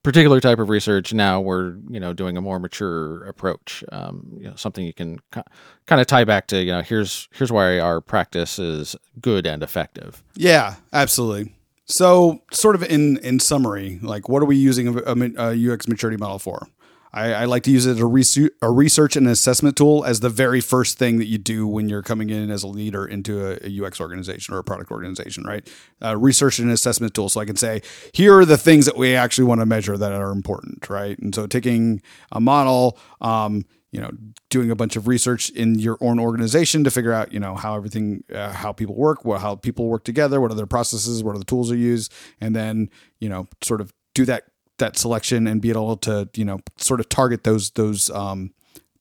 [0.03, 4.47] particular type of research now we're you know doing a more mature approach um, you
[4.47, 7.99] know something you can kind of tie back to you know here's here's why our
[8.01, 10.23] practice is good and effective.
[10.35, 11.55] Yeah absolutely.
[11.85, 16.17] So sort of in in summary like what are we using a, a ux maturity
[16.17, 16.67] model for
[17.13, 20.21] I, I, like to use it as a, research, a research and assessment tool as
[20.21, 23.45] the very first thing that you do when you're coming in as a leader into
[23.45, 25.67] a, a UX organization or a product organization, right?
[26.15, 27.29] Research and assessment tool.
[27.29, 27.81] So I can say,
[28.13, 31.17] here are the things that we actually want to measure that are important, right?
[31.19, 32.01] And so taking
[32.31, 34.09] a model, um, you know,
[34.49, 37.75] doing a bunch of research in your own organization to figure out, you know, how
[37.75, 41.35] everything, uh, how people work, what, how people work together, what are their processes, what
[41.35, 42.09] are the tools they use,
[42.41, 42.89] and then,
[43.19, 44.45] you know, sort of do that
[44.83, 48.53] that selection and be able to you know sort of target those those um,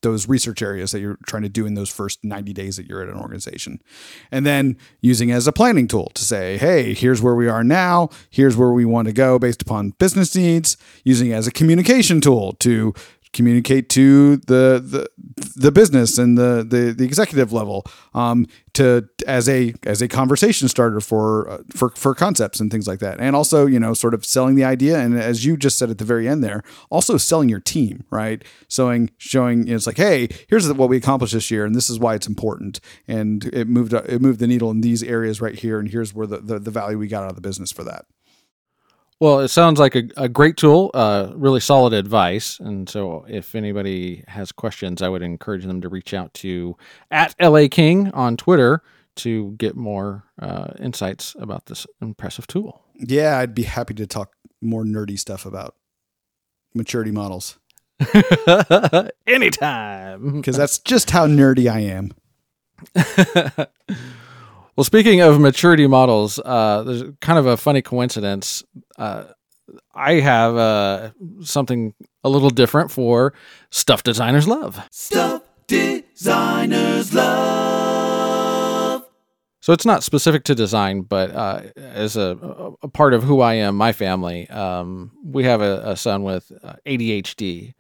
[0.03, 3.03] those research areas that you're trying to do in those first 90 days that you're
[3.03, 3.81] at an organization.
[4.31, 8.11] And then using as a planning tool to say, hey, here's where we are now,
[8.29, 12.55] here's where we want to go based upon business needs, using as a communication tool
[12.55, 12.93] to
[13.33, 15.09] communicate to the the,
[15.57, 20.69] the business and the, the the executive level um, to as a as a conversation
[20.69, 23.21] starter for uh, for for concepts and things like that.
[23.21, 25.99] And also you know sort of selling the idea and as you just said at
[25.99, 28.45] the very end there also selling your team right?
[28.69, 31.89] Showing showing you know, it's like hey here's what we accomplished this year and this
[31.89, 32.81] is why it's important.
[33.09, 36.27] And it moved it moved the needle in these areas right here and here's where
[36.27, 38.05] the, the, the value we got out of the business for that
[39.23, 42.59] well, it sounds like a, a great tool, uh, really solid advice.
[42.59, 46.77] And so, if anybody has questions, I would encourage them to reach out to
[47.09, 48.83] at LA King on Twitter
[49.15, 52.83] to get more uh, insights about this impressive tool.
[52.97, 55.77] Yeah, I'd be happy to talk more nerdy stuff about
[56.75, 57.61] maturity models.
[59.29, 60.39] Anytime.
[60.39, 62.13] Because that's just how nerdy I am.
[64.75, 68.65] Well, speaking of maturity models, uh, there's kind of a funny coincidence.
[68.97, 69.25] Uh,
[69.95, 71.11] I have uh,
[71.43, 71.93] something
[72.25, 73.35] a little different for
[73.71, 74.81] stuff designers love.
[74.91, 79.05] Stuff designers love.
[79.61, 83.55] So it's not specific to design, but uh, as a, a, part of who I
[83.55, 87.75] am, my family, um, we have a, a son with uh, ADHD.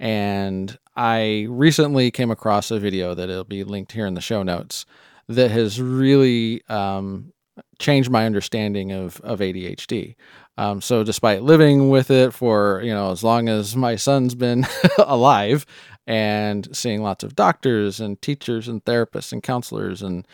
[0.00, 4.42] And I recently came across a video that it'll be linked here in the show
[4.42, 4.84] notes
[5.28, 7.32] that has really um,
[7.78, 10.16] changed my understanding of of ADHD.
[10.56, 14.66] Um, so despite living with it for you know as long as my son's been
[14.98, 15.66] alive,
[16.06, 20.26] and seeing lots of doctors and teachers and therapists and counselors and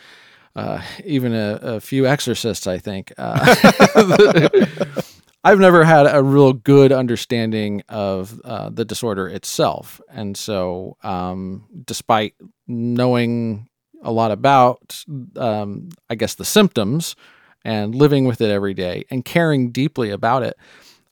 [0.55, 3.13] uh, even a, a, few exorcists, I think.
[3.17, 3.55] Uh,
[5.43, 11.65] I've never had a real good understanding of uh, the disorder itself, and so um,
[11.85, 12.35] despite
[12.67, 13.69] knowing
[14.01, 15.03] a lot about,
[15.35, 17.15] um, I guess, the symptoms
[17.63, 20.57] and living with it every day and caring deeply about it.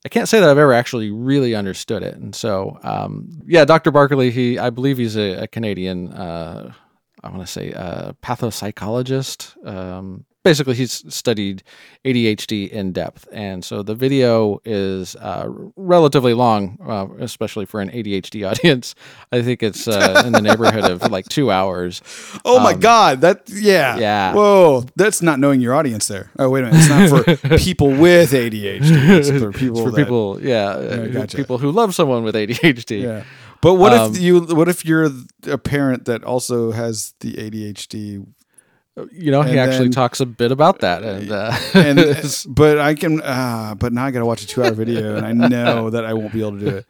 [0.04, 2.14] I can't say that I've ever actually really understood it.
[2.14, 3.90] And so, um, yeah, Dr.
[3.90, 6.72] Barkley, he, I believe he's a, a Canadian, uh,
[7.22, 9.66] I want to say, uh, pathopsychologist.
[9.66, 11.62] Um, basically he's studied
[12.04, 17.90] ADHD in depth, and so the video is uh, relatively long, uh, especially for an
[17.90, 18.94] ADHD audience.
[19.32, 22.02] I think it's uh, in the neighborhood of like two hours.
[22.44, 24.34] Oh um, my god, that yeah, yeah.
[24.34, 26.30] Whoa, that's not knowing your audience there.
[26.38, 28.80] Oh wait a minute, it's not for people with ADHD.
[28.80, 29.78] It's for people.
[29.78, 31.36] It's for that, people, yeah, gotcha.
[31.36, 33.02] people who love someone with ADHD.
[33.02, 33.24] Yeah.
[33.60, 34.40] But what um, if you?
[34.40, 35.10] What if you're
[35.46, 38.26] a parent that also has the ADHD
[39.12, 42.78] you know, and he actually then, talks a bit about that, and, uh, and but
[42.78, 45.90] I can, uh, but now I got to watch a two-hour video, and I know
[45.90, 46.86] that I won't be able to do it.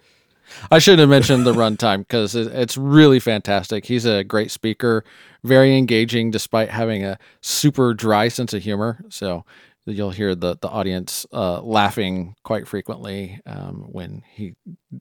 [0.70, 3.84] I shouldn't have mentioned the runtime because it's really fantastic.
[3.84, 5.04] He's a great speaker,
[5.44, 9.04] very engaging, despite having a super dry sense of humor.
[9.10, 9.44] So
[9.86, 14.54] you'll hear the the audience uh, laughing quite frequently um, when he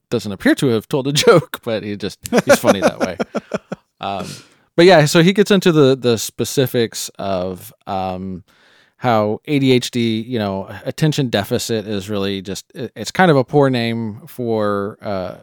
[0.10, 3.18] doesn't appear to have told a joke, but he just he's funny that way.
[4.00, 4.28] Um,
[4.80, 8.46] but yeah, so he gets into the the specifics of um,
[8.96, 14.26] how ADHD, you know, attention deficit is really just it's kind of a poor name
[14.26, 15.36] for uh,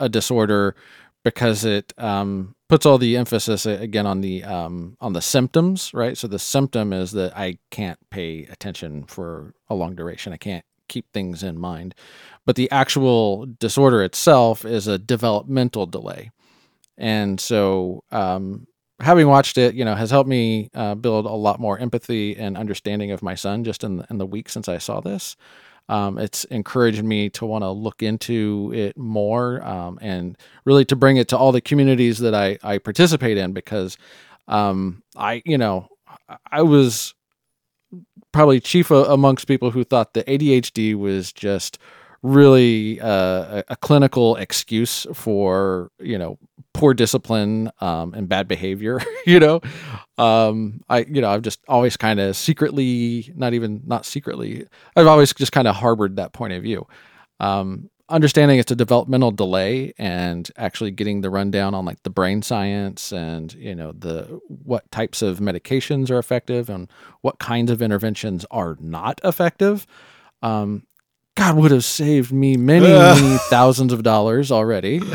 [0.00, 0.74] a disorder
[1.22, 6.18] because it um, puts all the emphasis again on the um, on the symptoms, right?
[6.18, 10.32] So the symptom is that I can't pay attention for a long duration.
[10.32, 11.94] I can't keep things in mind,
[12.44, 16.32] but the actual disorder itself is a developmental delay,
[16.96, 18.66] and so um,
[19.00, 22.56] having watched it, you know, has helped me uh, build a lot more empathy and
[22.56, 25.36] understanding of my son just in the, in the week since I saw this.
[25.88, 30.96] Um, it's encouraged me to want to look into it more um, and really to
[30.96, 33.98] bring it to all the communities that I, I participate in because
[34.48, 35.88] um, I, you know,
[36.50, 37.14] I was
[38.32, 41.78] probably chief amongst people who thought that ADHD was just
[42.24, 46.38] really uh, a, a clinical excuse for you know
[46.72, 49.00] poor discipline um, and bad behavior.
[49.26, 49.60] you know,
[50.18, 54.66] um, I you know I've just always kind of secretly, not even not secretly,
[54.96, 56.88] I've always just kind of harbored that point of view.
[57.38, 62.42] Um, understanding it's a developmental delay and actually getting the rundown on like the brain
[62.42, 66.90] science and you know the what types of medications are effective and
[67.22, 69.86] what kinds of interventions are not effective
[70.42, 70.86] um,
[71.36, 75.00] God would have saved me many, many thousands of dollars already.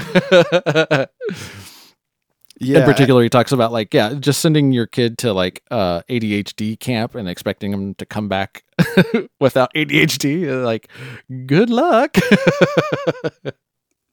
[2.61, 2.80] Yeah.
[2.80, 6.78] In particular, he talks about like, yeah, just sending your kid to like uh, ADHD
[6.78, 8.65] camp and expecting him to come back
[9.39, 10.61] without ADHD.
[10.61, 10.89] Like,
[11.45, 12.17] good luck.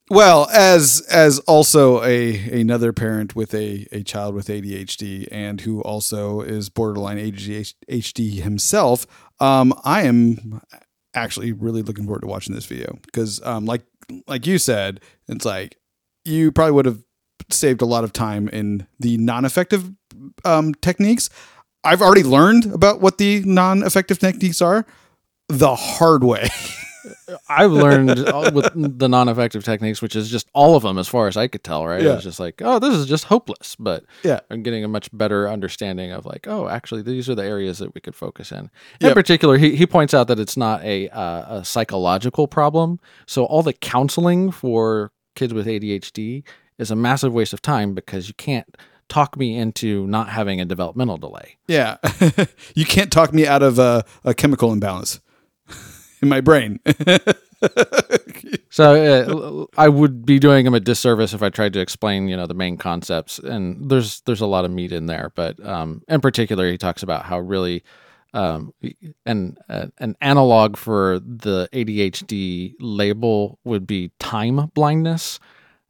[0.09, 5.81] Well, as as also a another parent with a, a child with ADHD and who
[5.81, 9.05] also is borderline ADHD himself,
[9.41, 10.61] um, I am
[11.17, 13.83] actually really looking forward to watching this video because, um, like
[14.27, 15.77] like you said, it's like
[16.23, 17.03] you probably would have
[17.51, 19.91] saved a lot of time in the non-effective
[20.45, 21.29] um, techniques.
[21.83, 24.85] I've already learned about what the non-effective techniques are
[25.47, 26.49] the hard way.
[27.49, 31.27] I've learned all- with the non-effective techniques, which is just all of them, as far
[31.27, 31.85] as I could tell.
[31.85, 32.01] Right?
[32.01, 32.13] Yeah.
[32.15, 33.75] It's just like, oh, this is just hopeless.
[33.77, 34.39] But Yeah.
[34.49, 37.93] I'm getting a much better understanding of like, oh, actually, these are the areas that
[37.93, 38.69] we could focus in.
[39.01, 42.99] In particular, he he points out that it's not a uh, a psychological problem.
[43.25, 46.43] So all the counseling for kids with ADHD
[46.77, 48.75] is a massive waste of time because you can't
[49.09, 51.57] talk me into not having a developmental delay.
[51.67, 51.97] Yeah.
[52.75, 55.19] you can't talk me out of a, a chemical imbalance
[56.21, 56.79] in my brain.
[58.69, 62.37] So uh, I would be doing him a disservice if I tried to explain, you
[62.37, 63.39] know, the main concepts.
[63.39, 67.01] And there's there's a lot of meat in there, but um, in particular, he talks
[67.01, 67.83] about how really
[68.33, 68.73] um,
[69.25, 75.39] an uh, an analog for the ADHD label would be time blindness.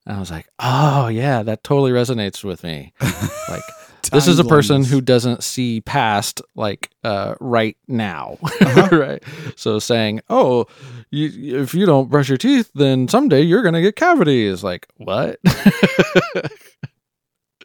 [0.05, 2.93] And I was like, oh yeah, that totally resonates with me.
[3.49, 3.63] Like
[4.11, 8.89] this is a person who doesn't see past like uh, right now, Uh-huh.
[8.97, 9.23] right?
[9.55, 10.65] So saying, "Oh,
[11.11, 15.39] you, if you don't brush your teeth, then someday you're gonna get cavities." Like what?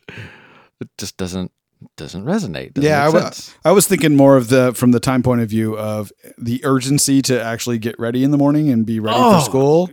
[0.09, 1.53] it just doesn't
[1.97, 2.75] doesn't resonate.
[2.75, 3.31] doesn't Yeah, I wa-
[3.65, 7.23] I was thinking more of the from the time point of view of the urgency
[7.23, 9.39] to actually get ready in the morning and be ready Oh.
[9.39, 9.91] for school.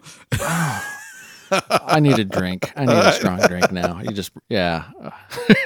[1.51, 2.71] I need a drink.
[2.75, 4.01] I need a strong drink now.
[4.01, 4.85] You just, yeah.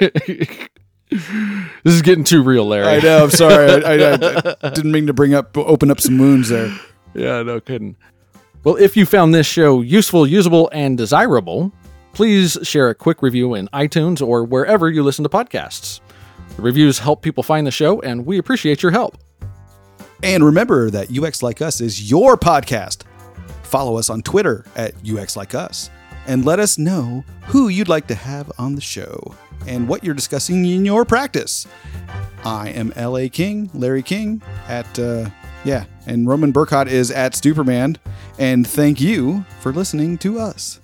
[1.10, 2.86] this is getting too real, Larry.
[2.86, 3.24] I know.
[3.24, 3.84] I'm sorry.
[3.84, 6.74] I, I, I didn't mean to bring up open up some wounds there.
[7.14, 7.96] Yeah, no kidding.
[8.64, 11.72] Well, if you found this show useful, usable, and desirable,
[12.12, 16.00] please share a quick review in iTunes or wherever you listen to podcasts.
[16.56, 19.18] The reviews help people find the show, and we appreciate your help.
[20.22, 23.02] And remember that UX Like Us is your podcast.
[23.74, 25.90] Follow us on Twitter at UX Like Us
[26.28, 29.34] and let us know who you'd like to have on the show
[29.66, 31.66] and what you're discussing in your practice.
[32.44, 35.28] I am LA King, Larry King at, uh,
[35.64, 37.96] yeah, and Roman Burkhardt is at Stuperman.
[38.38, 40.78] And thank you for listening to us.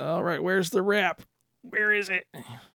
[0.00, 1.20] All right, where's the wrap?
[1.60, 2.24] Where is it?